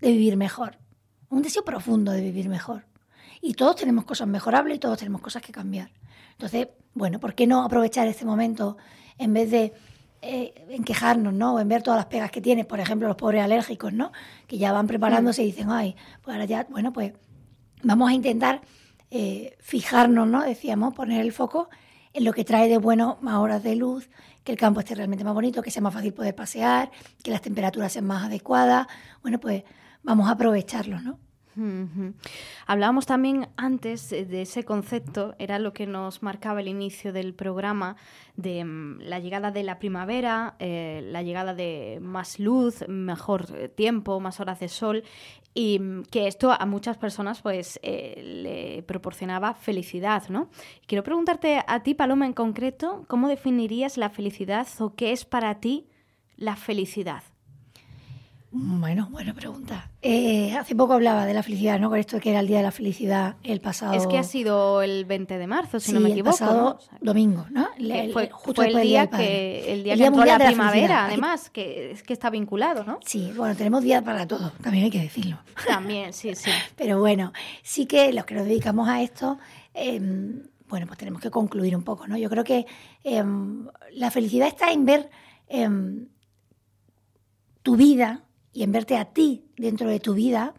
de 0.00 0.12
vivir 0.12 0.36
mejor, 0.36 0.78
un 1.28 1.42
deseo 1.42 1.64
profundo 1.64 2.12
de 2.12 2.20
vivir 2.20 2.48
mejor. 2.48 2.86
Y 3.40 3.54
todos 3.54 3.76
tenemos 3.76 4.04
cosas 4.04 4.26
mejorables 4.26 4.76
y 4.76 4.80
todos 4.80 4.98
tenemos 4.98 5.20
cosas 5.20 5.42
que 5.42 5.52
cambiar. 5.52 5.92
Entonces, 6.32 6.68
bueno, 6.94 7.20
¿por 7.20 7.34
qué 7.34 7.46
no 7.46 7.62
aprovechar 7.62 8.08
este 8.08 8.24
momento 8.24 8.76
en 9.18 9.34
vez 9.34 9.50
de 9.50 9.72
eh, 10.20 10.66
en 10.70 10.82
quejarnos, 10.82 11.32
¿no? 11.32 11.54
O 11.54 11.60
en 11.60 11.68
ver 11.68 11.82
todas 11.82 11.98
las 11.98 12.06
pegas 12.06 12.32
que 12.32 12.40
tiene, 12.40 12.64
por 12.64 12.80
ejemplo, 12.80 13.06
los 13.06 13.16
pobres 13.16 13.42
alérgicos, 13.42 13.92
¿no? 13.92 14.10
Que 14.48 14.58
ya 14.58 14.72
van 14.72 14.88
preparándose 14.88 15.44
y 15.44 15.46
dicen, 15.46 15.70
ay, 15.70 15.94
pues 16.22 16.34
ahora 16.34 16.44
ya, 16.44 16.66
bueno, 16.70 16.92
pues 16.92 17.12
vamos 17.84 18.10
a 18.10 18.14
intentar 18.14 18.60
eh, 19.10 19.56
fijarnos, 19.60 20.26
¿no? 20.26 20.42
Decíamos, 20.42 20.94
poner 20.94 21.20
el 21.20 21.32
foco 21.32 21.68
en 22.12 22.24
lo 22.24 22.32
que 22.32 22.44
trae 22.44 22.68
de 22.68 22.78
bueno 22.78 23.18
más 23.20 23.36
horas 23.36 23.62
de 23.62 23.76
luz, 23.76 24.10
que 24.42 24.50
el 24.50 24.58
campo 24.58 24.80
esté 24.80 24.96
realmente 24.96 25.24
más 25.24 25.34
bonito, 25.34 25.62
que 25.62 25.70
sea 25.70 25.82
más 25.82 25.94
fácil 25.94 26.12
poder 26.12 26.34
pasear, 26.34 26.90
que 27.22 27.30
las 27.30 27.40
temperaturas 27.40 27.92
sean 27.92 28.06
más 28.06 28.24
adecuadas. 28.24 28.88
Bueno, 29.22 29.38
pues 29.38 29.62
vamos 30.02 30.28
a 30.28 30.32
aprovecharlo, 30.32 31.00
¿no? 31.00 31.20
Hablábamos 32.66 33.06
también 33.06 33.48
antes 33.56 34.10
de 34.10 34.42
ese 34.42 34.64
concepto, 34.64 35.34
era 35.38 35.58
lo 35.58 35.72
que 35.72 35.86
nos 35.86 36.22
marcaba 36.22 36.60
el 36.60 36.68
inicio 36.68 37.12
del 37.12 37.34
programa, 37.34 37.96
de 38.36 38.64
mm, 38.64 39.00
la 39.00 39.18
llegada 39.18 39.50
de 39.50 39.62
la 39.62 39.78
primavera, 39.78 40.54
eh, 40.58 41.02
la 41.04 41.22
llegada 41.22 41.54
de 41.54 41.98
más 42.00 42.38
luz, 42.38 42.86
mejor 42.88 43.46
eh, 43.54 43.68
tiempo, 43.68 44.20
más 44.20 44.40
horas 44.40 44.60
de 44.60 44.68
sol, 44.68 45.02
y 45.54 45.78
mm, 45.78 46.04
que 46.04 46.28
esto 46.28 46.52
a 46.52 46.64
muchas 46.66 46.96
personas 46.96 47.42
pues 47.42 47.80
eh, 47.82 48.22
le 48.24 48.82
proporcionaba 48.84 49.54
felicidad, 49.54 50.28
¿no? 50.28 50.50
Quiero 50.86 51.02
preguntarte 51.02 51.62
a 51.66 51.82
ti, 51.82 51.94
Paloma, 51.94 52.26
en 52.26 52.32
concreto, 52.32 53.04
¿cómo 53.08 53.28
definirías 53.28 53.96
la 53.96 54.10
felicidad 54.10 54.68
o 54.78 54.94
qué 54.94 55.12
es 55.12 55.24
para 55.24 55.60
ti 55.60 55.88
la 56.36 56.54
felicidad? 56.54 57.22
Bueno, 58.50 59.08
buena 59.10 59.34
pregunta. 59.34 59.90
Eh, 60.00 60.56
hace 60.56 60.74
poco 60.74 60.94
hablaba 60.94 61.26
de 61.26 61.34
la 61.34 61.42
felicidad, 61.42 61.78
¿no? 61.78 61.90
Con 61.90 61.98
esto 61.98 62.18
que 62.18 62.30
era 62.30 62.40
el 62.40 62.46
Día 62.46 62.58
de 62.58 62.62
la 62.62 62.70
Felicidad 62.70 63.36
el 63.42 63.60
pasado... 63.60 63.92
Es 63.92 64.06
que 64.06 64.16
ha 64.16 64.22
sido 64.22 64.80
el 64.80 65.04
20 65.04 65.36
de 65.36 65.46
marzo, 65.46 65.80
si 65.80 65.92
no 65.92 66.00
me 66.00 66.08
equivoco. 66.08 66.36
el 66.36 66.40
pasado 66.40 66.78
domingo, 67.02 67.46
¿no? 67.50 67.68
fue, 68.10 68.30
justo 68.30 68.62
el 68.62 68.80
día 68.80 69.08
que, 69.08 69.70
el 69.70 69.84
día 69.84 69.96
que 69.96 70.04
entró 70.04 70.24
la, 70.24 70.38
primavera, 70.38 71.04
además, 71.04 71.50
que 71.50 71.90
es 71.90 72.02
que 72.02 72.14
está 72.14 72.30
vinculado, 72.30 72.84
¿no? 72.84 73.00
Sí, 73.04 73.32
bueno, 73.36 73.54
tenemos 73.54 73.82
días 73.82 74.02
para 74.02 74.26
todo, 74.26 74.50
también 74.62 74.84
hay 74.84 74.90
que 74.90 75.00
decirlo. 75.00 75.38
También, 75.66 76.14
sí, 76.14 76.34
sí. 76.34 76.50
Pero 76.76 76.98
bueno, 76.98 77.34
sí 77.62 77.84
que 77.84 78.14
los 78.14 78.24
que 78.24 78.34
nos 78.34 78.46
dedicamos 78.46 78.88
a 78.88 79.02
esto... 79.02 79.38
Em, 79.74 80.42
bueno, 80.68 80.86
pues 80.86 80.98
tenemos 80.98 81.22
que 81.22 81.30
concluir 81.30 81.74
un 81.74 81.82
poco, 81.82 82.06
¿no? 82.06 82.18
Yo 82.18 82.28
creo 82.28 82.44
que 82.44 82.66
em, 83.02 83.66
la 83.92 84.10
felicidad 84.10 84.48
está 84.48 84.70
en 84.70 84.84
ver 84.84 85.10
em, 85.48 86.08
tu 87.62 87.76
vida 87.76 88.22
y 88.58 88.64
en 88.64 88.72
verte 88.72 88.96
a 88.96 89.04
ti 89.04 89.44
dentro 89.56 89.88
de 89.88 90.00
tu 90.00 90.14
vida 90.14 90.52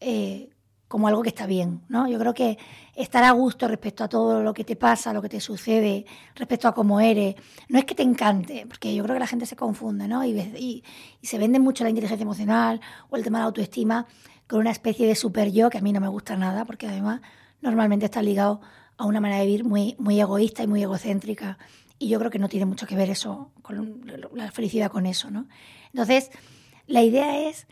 eh, 0.00 0.50
como 0.88 1.06
algo 1.06 1.22
que 1.22 1.28
está 1.28 1.46
bien, 1.46 1.82
¿no? 1.88 2.08
Yo 2.08 2.18
creo 2.18 2.34
que 2.34 2.58
estar 2.96 3.22
a 3.22 3.30
gusto 3.30 3.68
respecto 3.68 4.02
a 4.02 4.08
todo 4.08 4.42
lo 4.42 4.52
que 4.52 4.64
te 4.64 4.74
pasa, 4.74 5.12
lo 5.12 5.22
que 5.22 5.28
te 5.28 5.38
sucede, 5.38 6.04
respecto 6.34 6.66
a 6.66 6.74
cómo 6.74 6.98
eres, 6.98 7.36
no 7.68 7.78
es 7.78 7.84
que 7.84 7.94
te 7.94 8.02
encante, 8.02 8.66
porque 8.66 8.92
yo 8.92 9.04
creo 9.04 9.14
que 9.14 9.20
la 9.20 9.28
gente 9.28 9.46
se 9.46 9.54
confunde, 9.54 10.08
¿no? 10.08 10.24
Y, 10.24 10.82
se 11.22 11.38
vende 11.38 11.60
mucho 11.60 11.84
la 11.84 11.90
inteligencia 11.90 12.24
emocional 12.24 12.80
o 13.08 13.16
el 13.16 13.22
tema 13.22 13.38
de 13.38 13.42
la 13.42 13.46
autoestima 13.46 14.08
con 14.48 14.58
una 14.58 14.72
especie 14.72 15.06
de 15.06 15.14
super 15.14 15.52
yo 15.52 15.70
que 15.70 15.78
a 15.78 15.80
mí 15.80 15.92
no 15.92 16.00
me 16.00 16.08
gusta 16.08 16.36
nada, 16.36 16.64
porque 16.64 16.88
además 16.88 17.20
normalmente 17.62 18.06
está 18.06 18.20
ligado 18.20 18.62
a 18.96 19.06
una 19.06 19.20
manera 19.20 19.42
de 19.42 19.46
vivir 19.46 19.64
muy, 19.64 19.94
muy 20.00 20.20
egoísta 20.20 20.64
y 20.64 20.66
muy 20.66 20.82
egocéntrica. 20.82 21.56
Y 22.00 22.08
yo 22.08 22.18
creo 22.18 22.32
que 22.32 22.40
no 22.40 22.48
tiene 22.48 22.66
mucho 22.66 22.84
que 22.84 22.96
ver 22.96 23.10
eso, 23.10 23.52
con 23.62 24.02
la 24.34 24.50
felicidad 24.50 24.90
con 24.90 25.06
eso, 25.06 25.30
¿no? 25.30 25.46
Entonces, 25.92 26.32
la 26.86 27.02
idea 27.02 27.48
es 27.48 27.66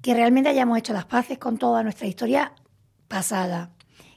que 0.00 0.14
realmente 0.14 0.50
hayamos 0.50 0.78
hecho 0.78 0.92
las 0.92 1.04
paces 1.04 1.38
con 1.38 1.58
toda 1.58 1.82
nuestra 1.82 2.06
historia 2.06 2.52
pasada, 3.08 3.70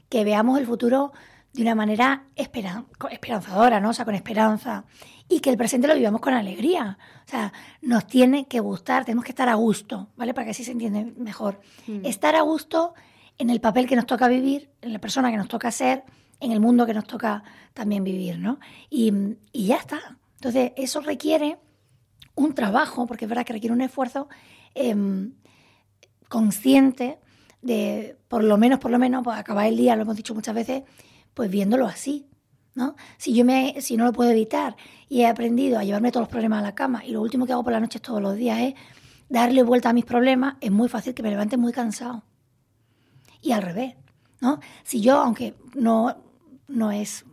que 0.09 0.23
veamos 0.23 0.59
el 0.59 0.65
futuro 0.65 1.11
de 1.53 1.61
una 1.61 1.75
manera 1.75 2.25
esperanzadora, 2.35 3.79
¿no? 3.79 3.89
O 3.89 3.93
sea, 3.93 4.03
con 4.03 4.15
esperanza. 4.15 4.85
Y 5.29 5.39
que 5.39 5.49
el 5.49 5.57
presente 5.57 5.88
lo 5.88 5.95
vivamos 5.95 6.21
con 6.21 6.33
alegría. 6.33 6.97
O 7.25 7.29
sea, 7.29 7.53
nos 7.81 8.05
tiene 8.07 8.47
que 8.47 8.59
gustar, 8.59 9.05
tenemos 9.05 9.23
que 9.23 9.31
estar 9.31 9.47
a 9.47 9.55
gusto, 9.55 10.09
¿vale? 10.17 10.33
Para 10.33 10.45
que 10.45 10.51
así 10.51 10.63
se 10.63 10.71
entiende 10.71 11.13
mejor. 11.17 11.61
Mm. 11.88 12.05
Estar 12.05 12.35
a 12.35 12.41
gusto 12.41 12.93
en 13.38 13.49
el 13.49 13.61
papel 13.61 13.88
que 13.88 13.95
nos 13.95 14.05
toca 14.05 14.27
vivir, 14.27 14.69
en 14.81 14.93
la 14.93 14.99
persona 14.99 15.31
que 15.31 15.38
nos 15.38 15.47
toca 15.47 15.71
ser, 15.71 16.03
en 16.39 16.51
el 16.51 16.59
mundo 16.59 16.85
que 16.85 16.93
nos 16.93 17.07
toca 17.07 17.43
también 17.73 18.03
vivir, 18.03 18.38
¿no? 18.38 18.59
Y, 18.89 19.11
ya 19.53 19.77
está. 19.77 20.17
Entonces, 20.35 20.73
eso 20.75 21.01
requiere 21.01 21.57
un 22.36 22.54
trabajo, 22.54 23.08
porque 23.08 23.26
es 23.26 23.30
verdad 23.30 23.45
que 23.45 23.54
requiere 23.54 23.74
un 23.74 23.82
esfuerzo 23.82 24.28
em, 24.74 25.34
consciente 26.30 27.19
de, 27.62 28.17
por 28.28 28.43
lo 28.43 28.58
menos, 28.58 28.80
por 28.80 28.91
lo 28.91 29.00
menos, 29.00 29.24
pues 29.24 29.38
acabar 29.38 29.67
el 29.67 29.78
día, 29.78 29.95
lo 29.95 30.04
hemos 30.04 30.15
dicho 30.15 30.36
muchas 30.36 30.54
veces, 30.54 30.84
pues 31.34 31.50
viéndolo 31.50 31.88
así, 31.88 32.28
¿no? 32.76 32.95
Si 33.17 33.34
yo 33.34 33.45
me, 33.45 33.82
si 33.82 33.98
no 33.98 34.06
lo 34.06 34.13
puedo 34.13 34.30
evitar 34.30 34.76
y 35.10 35.21
he 35.21 35.28
aprendido 35.28 35.80
a 35.80 35.84
llevarme 35.84 36.12
todos 36.12 36.24
los 36.24 36.30
problemas 36.30 36.60
a 36.60 36.63
la 36.63 36.76
cama 36.76 37.06
y 37.06 37.12
lo 37.12 37.21
último 37.21 37.45
que 37.45 37.54
hago 37.54 37.63
por 37.63 37.74
la 37.74 37.80
noche 37.80 38.00
todos 38.00 38.21
los 38.21 38.36
días 38.36 38.60
es 38.60 38.74
darle 39.30 39.63
vuelta 39.63 39.89
a 39.89 39.93
mis 39.93 40.06
problemas, 40.06 40.56
es 40.62 40.71
muy 40.71 40.89
fácil 40.89 41.13
que 41.13 41.24
me 41.24 41.30
levante 41.30 41.58
muy 41.58 41.74
cansado. 41.74 42.24
Y 43.41 43.52
al 43.52 43.62
revés, 43.62 43.95
¿no? 44.41 44.60
Si 44.84 45.02
yo, 45.02 45.17
aunque 45.17 45.56
no, 45.74 46.15
no 46.67 46.91
es 46.91 47.26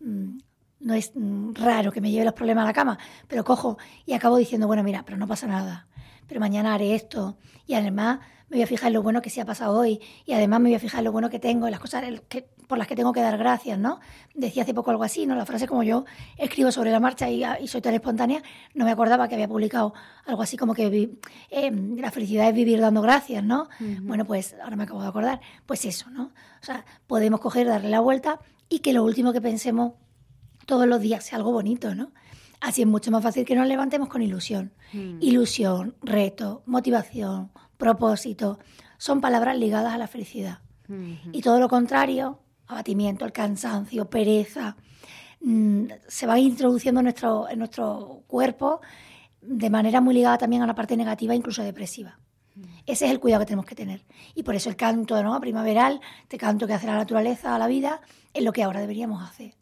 mm, 0.00 0.38
no 0.80 0.94
es 0.94 1.12
raro 1.54 1.92
que 1.92 2.00
me 2.00 2.10
lleve 2.10 2.24
los 2.24 2.34
problemas 2.34 2.64
a 2.64 2.66
la 2.66 2.72
cama, 2.72 2.98
pero 3.28 3.44
cojo 3.44 3.78
y 4.04 4.12
acabo 4.12 4.36
diciendo, 4.36 4.66
bueno, 4.66 4.82
mira, 4.82 5.04
pero 5.04 5.16
no 5.16 5.26
pasa 5.26 5.46
nada, 5.46 5.88
pero 6.26 6.40
mañana 6.40 6.74
haré 6.74 6.94
esto 6.94 7.36
y 7.66 7.74
además 7.74 8.20
me 8.48 8.58
voy 8.58 8.62
a 8.62 8.66
fijar 8.66 8.88
en 8.88 8.94
lo 8.94 9.02
bueno 9.02 9.22
que 9.22 9.30
se 9.30 9.40
ha 9.40 9.44
pasado 9.44 9.76
hoy 9.78 10.00
y 10.24 10.32
además 10.32 10.60
me 10.60 10.68
voy 10.68 10.76
a 10.76 10.78
fijar 10.78 11.00
en 11.00 11.06
lo 11.06 11.12
bueno 11.12 11.30
que 11.30 11.38
tengo, 11.38 11.66
en 11.66 11.72
las 11.72 11.80
cosas 11.80 12.04
que, 12.28 12.42
por 12.68 12.78
las 12.78 12.86
que 12.86 12.94
tengo 12.94 13.12
que 13.12 13.20
dar 13.20 13.36
gracias, 13.38 13.78
¿no? 13.78 13.98
Decía 14.34 14.62
hace 14.62 14.72
poco 14.72 14.90
algo 14.90 15.02
así, 15.02 15.26
¿no? 15.26 15.34
La 15.34 15.44
frase 15.46 15.66
como 15.66 15.82
yo 15.82 16.04
escribo 16.36 16.70
sobre 16.70 16.92
la 16.92 17.00
marcha 17.00 17.28
y, 17.28 17.66
soy 17.66 17.80
tan 17.80 17.94
espontánea, 17.94 18.42
no 18.74 18.84
me 18.84 18.92
acordaba 18.92 19.26
que 19.28 19.34
había 19.34 19.48
publicado 19.48 19.94
algo 20.26 20.42
así 20.42 20.56
como 20.56 20.74
que 20.74 21.10
eh, 21.50 21.70
la 21.96 22.10
felicidad 22.12 22.48
es 22.48 22.54
vivir 22.54 22.80
dando 22.80 23.02
gracias, 23.02 23.42
¿no? 23.42 23.68
Bueno, 24.02 24.24
pues 24.24 24.54
ahora 24.62 24.76
me 24.76 24.84
acabo 24.84 25.02
de 25.02 25.08
acordar, 25.08 25.40
pues 25.66 25.84
eso, 25.84 26.10
¿no? 26.10 26.30
O 26.62 26.64
sea, 26.64 26.84
podemos 27.06 27.40
coger, 27.40 27.66
darle 27.66 27.90
la 27.90 28.00
vuelta 28.00 28.38
y 28.68 28.78
que 28.78 28.92
lo 28.92 29.02
último 29.04 29.32
que 29.32 29.40
pensemos 29.40 29.94
todos 30.66 30.86
los 30.86 31.00
días 31.00 31.24
sea 31.24 31.38
algo 31.38 31.52
bonito, 31.52 31.94
¿no? 31.94 32.12
Así 32.60 32.82
es 32.82 32.88
mucho 32.88 33.10
más 33.10 33.22
fácil 33.22 33.44
que 33.44 33.54
nos 33.54 33.66
levantemos 33.66 34.08
con 34.08 34.22
ilusión. 34.22 34.72
Mm. 34.92 35.18
Ilusión, 35.20 35.96
reto, 36.02 36.62
motivación, 36.66 37.50
propósito, 37.76 38.58
son 38.98 39.20
palabras 39.20 39.56
ligadas 39.56 39.94
a 39.94 39.98
la 39.98 40.06
felicidad. 40.06 40.60
Y 41.32 41.42
todo 41.42 41.58
lo 41.58 41.68
contrario, 41.68 42.38
abatimiento, 42.68 43.24
el 43.24 43.32
cansancio, 43.32 44.08
pereza, 44.08 44.76
mm, 45.40 45.86
se 46.06 46.26
va 46.28 46.38
introduciendo 46.38 47.00
en 47.00 47.04
nuestro, 47.04 47.48
en 47.48 47.58
nuestro 47.58 48.22
cuerpo 48.28 48.80
de 49.40 49.68
manera 49.68 50.00
muy 50.00 50.14
ligada 50.14 50.38
también 50.38 50.62
a 50.62 50.66
la 50.66 50.76
parte 50.76 50.96
negativa, 50.96 51.34
incluso 51.34 51.62
depresiva. 51.62 52.20
Ese 52.86 53.06
es 53.06 53.10
el 53.10 53.20
cuidado 53.20 53.40
que 53.40 53.46
tenemos 53.46 53.66
que 53.66 53.74
tener. 53.74 54.06
Y 54.34 54.42
por 54.44 54.54
eso 54.54 54.70
el 54.70 54.76
canto 54.76 55.22
¿no? 55.22 55.38
primaveral, 55.40 56.00
este 56.22 56.38
canto 56.38 56.66
que 56.66 56.72
hace 56.72 56.86
la 56.86 56.94
naturaleza 56.94 57.54
a 57.54 57.58
la 57.58 57.66
vida, 57.66 58.00
es 58.32 58.42
lo 58.44 58.52
que 58.52 58.62
ahora 58.62 58.80
deberíamos 58.80 59.22
hacer. 59.28 59.54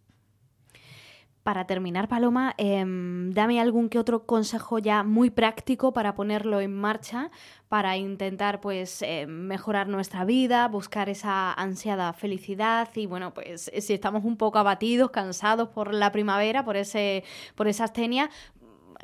Para 1.44 1.66
terminar, 1.66 2.08
Paloma, 2.08 2.54
em, 2.56 3.30
dame 3.32 3.60
algún 3.60 3.90
que 3.90 3.98
otro 3.98 4.24
consejo 4.24 4.78
ya 4.78 5.02
muy 5.02 5.28
práctico 5.28 5.92
para 5.92 6.14
ponerlo 6.14 6.58
en 6.62 6.74
marcha, 6.74 7.30
para 7.68 7.98
intentar 7.98 8.62
pues 8.62 9.02
eh, 9.02 9.26
mejorar 9.26 9.86
nuestra 9.88 10.24
vida, 10.24 10.66
buscar 10.68 11.10
esa 11.10 11.52
ansiada 11.52 12.14
felicidad 12.14 12.88
y 12.94 13.04
bueno, 13.04 13.34
pues 13.34 13.70
si 13.78 13.92
estamos 13.92 14.24
un 14.24 14.38
poco 14.38 14.58
abatidos, 14.58 15.10
cansados 15.10 15.68
por 15.68 15.92
la 15.92 16.12
primavera, 16.12 16.64
por 16.64 16.78
ese, 16.78 17.24
por 17.56 17.68
esa 17.68 17.84
astenia, 17.84 18.30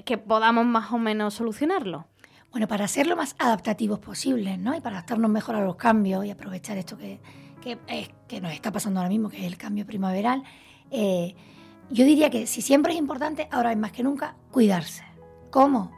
que 0.06 0.16
podamos 0.16 0.64
más 0.64 0.90
o 0.92 0.98
menos 0.98 1.34
solucionarlo. 1.34 2.06
Bueno, 2.52 2.66
para 2.68 2.88
ser 2.88 3.06
lo 3.06 3.16
más 3.16 3.36
adaptativos 3.38 3.98
posible, 3.98 4.56
¿no? 4.56 4.74
Y 4.74 4.80
para 4.80 4.96
adaptarnos 4.96 5.30
mejor 5.30 5.56
a 5.56 5.60
los 5.60 5.76
cambios 5.76 6.24
y 6.24 6.30
aprovechar 6.30 6.78
esto 6.78 6.96
que, 6.96 7.20
que, 7.60 8.40
nos 8.40 8.52
está 8.54 8.72
pasando 8.72 9.00
ahora 9.00 9.10
mismo, 9.10 9.28
que 9.28 9.36
es 9.36 9.44
el 9.44 9.58
cambio 9.58 9.84
primaveral. 9.84 10.42
Eh, 10.90 11.34
yo 11.90 12.04
diría 12.04 12.30
que 12.30 12.46
si 12.46 12.62
siempre 12.62 12.92
es 12.92 12.98
importante, 12.98 13.48
ahora 13.50 13.72
es 13.72 13.78
más 13.78 13.92
que 13.92 14.02
nunca, 14.02 14.36
cuidarse. 14.50 15.04
¿Cómo? 15.50 15.90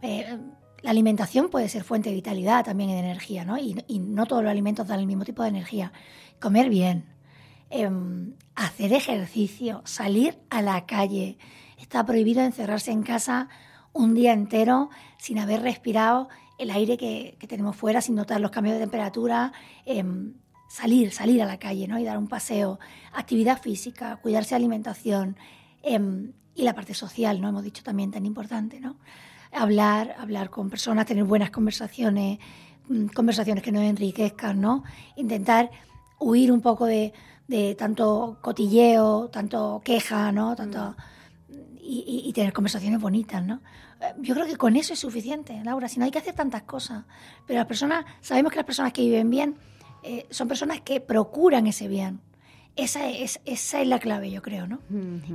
Eh, 0.00 0.38
la 0.82 0.90
alimentación 0.90 1.48
puede 1.48 1.68
ser 1.68 1.82
fuente 1.82 2.10
de 2.10 2.14
vitalidad 2.14 2.64
también 2.64 2.90
y 2.90 2.92
de 2.92 3.00
energía, 3.00 3.44
¿no? 3.44 3.58
Y, 3.58 3.74
no 3.98 4.26
todos 4.26 4.42
los 4.42 4.50
alimentos 4.50 4.86
dan 4.86 5.00
el 5.00 5.06
mismo 5.06 5.24
tipo 5.24 5.42
de 5.42 5.48
energía. 5.48 5.92
Comer 6.40 6.68
bien, 6.68 7.06
em, 7.70 8.34
hacer 8.54 8.92
ejercicio, 8.92 9.82
salir 9.84 10.38
a 10.50 10.62
la 10.62 10.86
calle. 10.86 11.38
Está 11.78 12.04
prohibido 12.04 12.42
encerrarse 12.42 12.92
en 12.92 13.02
casa 13.02 13.48
un 13.92 14.14
día 14.14 14.32
entero 14.32 14.90
sin 15.18 15.38
haber 15.38 15.62
respirado 15.62 16.28
el 16.58 16.70
aire 16.70 16.96
que, 16.96 17.36
tenemos 17.48 17.74
fuera, 17.76 18.00
sin 18.00 18.14
notar 18.14 18.40
los 18.40 18.50
cambios 18.50 18.74
de 18.74 18.80
temperatura. 18.80 19.52
Em, 19.86 20.34
salir, 20.68 21.12
salir 21.12 21.42
a 21.42 21.46
la 21.46 21.58
calle, 21.58 21.86
¿no? 21.86 21.98
Y 21.98 22.04
dar 22.04 22.18
un 22.18 22.28
paseo, 22.28 22.78
actividad 23.12 23.60
física, 23.60 24.16
cuidarse 24.16 24.50
de 24.50 24.56
alimentación 24.56 25.36
em, 25.82 26.32
y 26.54 26.62
la 26.62 26.74
parte 26.74 26.94
social, 26.94 27.40
¿no? 27.40 27.48
Hemos 27.48 27.62
dicho 27.62 27.82
también 27.82 28.10
tan 28.10 28.26
importante, 28.26 28.80
¿no? 28.80 28.96
Hablar, 29.52 30.16
hablar 30.18 30.50
con 30.50 30.70
personas, 30.70 31.06
tener 31.06 31.24
buenas 31.24 31.50
conversaciones, 31.50 32.38
mm, 32.88 33.06
conversaciones 33.06 33.62
que 33.62 33.72
nos 33.72 33.82
enriquezcan, 33.82 34.60
¿no? 34.60 34.84
Intentar 35.16 35.70
huir 36.18 36.50
un 36.50 36.60
poco 36.60 36.86
de, 36.86 37.12
tanto 37.78 38.38
cotilleo, 38.40 39.28
tanto 39.28 39.82
queja, 39.84 40.32
¿no? 40.32 40.56
Tanto, 40.56 40.96
y, 41.80 42.22
y, 42.26 42.32
tener 42.32 42.52
conversaciones 42.52 42.98
bonitas, 42.98 43.44
¿no? 43.44 43.60
Eh, 44.00 44.14
yo 44.20 44.34
creo 44.34 44.46
que 44.46 44.56
con 44.56 44.76
eso 44.76 44.94
es 44.94 44.98
suficiente, 44.98 45.60
Laura, 45.62 45.88
si 45.88 45.98
no 45.98 46.06
hay 46.06 46.10
que 46.10 46.18
hacer 46.18 46.34
tantas 46.34 46.62
cosas. 46.62 47.04
Pero 47.46 47.58
las 47.58 47.66
personas, 47.66 48.04
sabemos 48.22 48.50
que 48.50 48.56
las 48.56 48.66
personas 48.66 48.92
que 48.92 49.02
viven 49.02 49.28
bien 49.28 49.56
eh, 50.04 50.26
son 50.30 50.48
personas 50.48 50.82
que 50.82 51.00
procuran 51.00 51.66
ese 51.66 51.88
bien. 51.88 52.20
Esa 52.76 53.08
es, 53.08 53.40
esa 53.44 53.80
es 53.80 53.88
la 53.88 53.98
clave, 53.98 54.30
yo 54.30 54.42
creo, 54.42 54.66
¿no? 54.66 54.80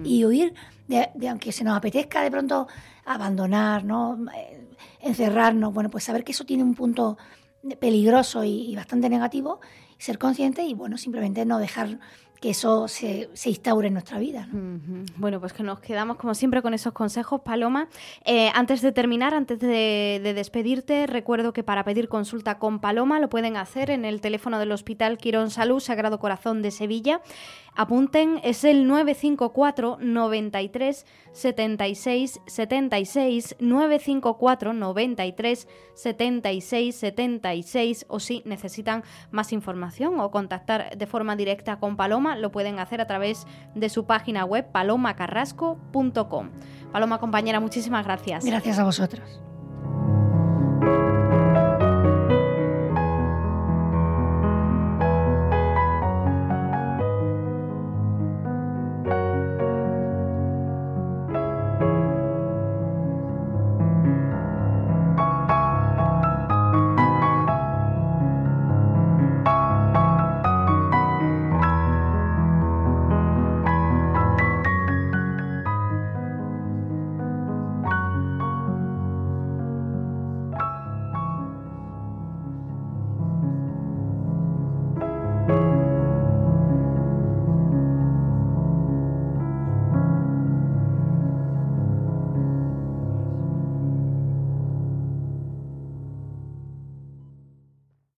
Y 0.03 0.25
huir 0.25 0.53
de, 0.87 1.09
aunque 1.29 1.51
se 1.51 1.63
nos 1.63 1.75
apetezca 1.75 2.21
de 2.21 2.29
pronto 2.29 2.67
abandonar, 3.05 3.83
¿no? 3.83 4.19
Eh, 4.35 4.67
encerrarnos, 5.01 5.73
bueno, 5.73 5.89
pues 5.89 6.03
saber 6.03 6.23
que 6.23 6.33
eso 6.33 6.45
tiene 6.45 6.63
un 6.63 6.75
punto 6.75 7.17
peligroso 7.79 8.43
y, 8.43 8.71
y 8.71 8.75
bastante 8.75 9.09
negativo, 9.09 9.59
ser 9.97 10.19
consciente 10.19 10.63
y, 10.63 10.73
bueno, 10.73 10.97
simplemente 10.97 11.45
no 11.45 11.59
dejar 11.59 11.99
que 12.39 12.51
eso 12.51 12.87
se, 12.87 13.29
se, 13.33 13.49
instaure 13.49 13.87
en 13.87 13.93
nuestra 13.93 14.17
vida. 14.17 14.47
Bueno, 15.17 15.39
pues 15.39 15.51
que 15.51 15.63
nos 15.63 15.79
quedamos 15.79 16.17
como 16.17 16.33
siempre 16.33 16.61
con 16.61 16.73
esos 16.73 16.93
consejos, 16.93 17.41
Paloma. 17.41 17.89
Eh, 18.23 18.49
antes 18.53 18.81
de 18.81 18.91
terminar, 18.91 19.33
antes 19.33 19.59
de, 19.59 20.21
despedirte, 20.35 21.05
recuerdo 21.05 21.51
que 21.51 21.63
para 21.63 21.83
pedir 21.83 22.07
consulta 22.07 22.57
con 22.57 22.79
Paloma 22.79 23.19
lo 23.19 23.29
pueden 23.29 23.57
hacer 23.57 23.89
en 23.89 24.05
el 24.05 24.21
teléfono 24.21 24.57
del 24.59 24.71
Hospital 24.71 25.17
Quirón 25.17 25.51
Salud 25.51 25.79
Sagrado 25.79 26.19
Corazón 26.19 26.61
de 26.61 26.71
Sevilla. 26.71 27.21
Apunten, 27.75 28.39
es 28.43 28.63
el 28.63 28.87
954 28.87 29.97
93 30.01 31.05
76 31.31 32.41
76 32.45 33.55
954 33.59 34.73
93 34.73 35.67
76 35.93 36.95
76 36.95 38.05
o 38.07 38.19
si 38.19 38.41
necesitan 38.45 39.03
más 39.31 39.53
información 39.53 40.19
o 40.19 40.31
contactar 40.31 40.97
de 40.97 41.07
forma 41.07 41.35
directa 41.35 41.79
con 41.79 41.95
Paloma 41.95 42.35
lo 42.35 42.51
pueden 42.51 42.79
hacer 42.79 43.01
a 43.01 43.07
través 43.07 43.45
de 43.75 43.89
su 43.89 44.05
página 44.05 44.45
web 44.45 44.71
palomacarrasco.com. 44.71 46.49
Paloma 46.91 47.19
compañera, 47.19 47.59
muchísimas 47.59 48.05
gracias. 48.05 48.45
Gracias 48.45 48.79
a 48.79 48.83
vosotros. 48.83 49.41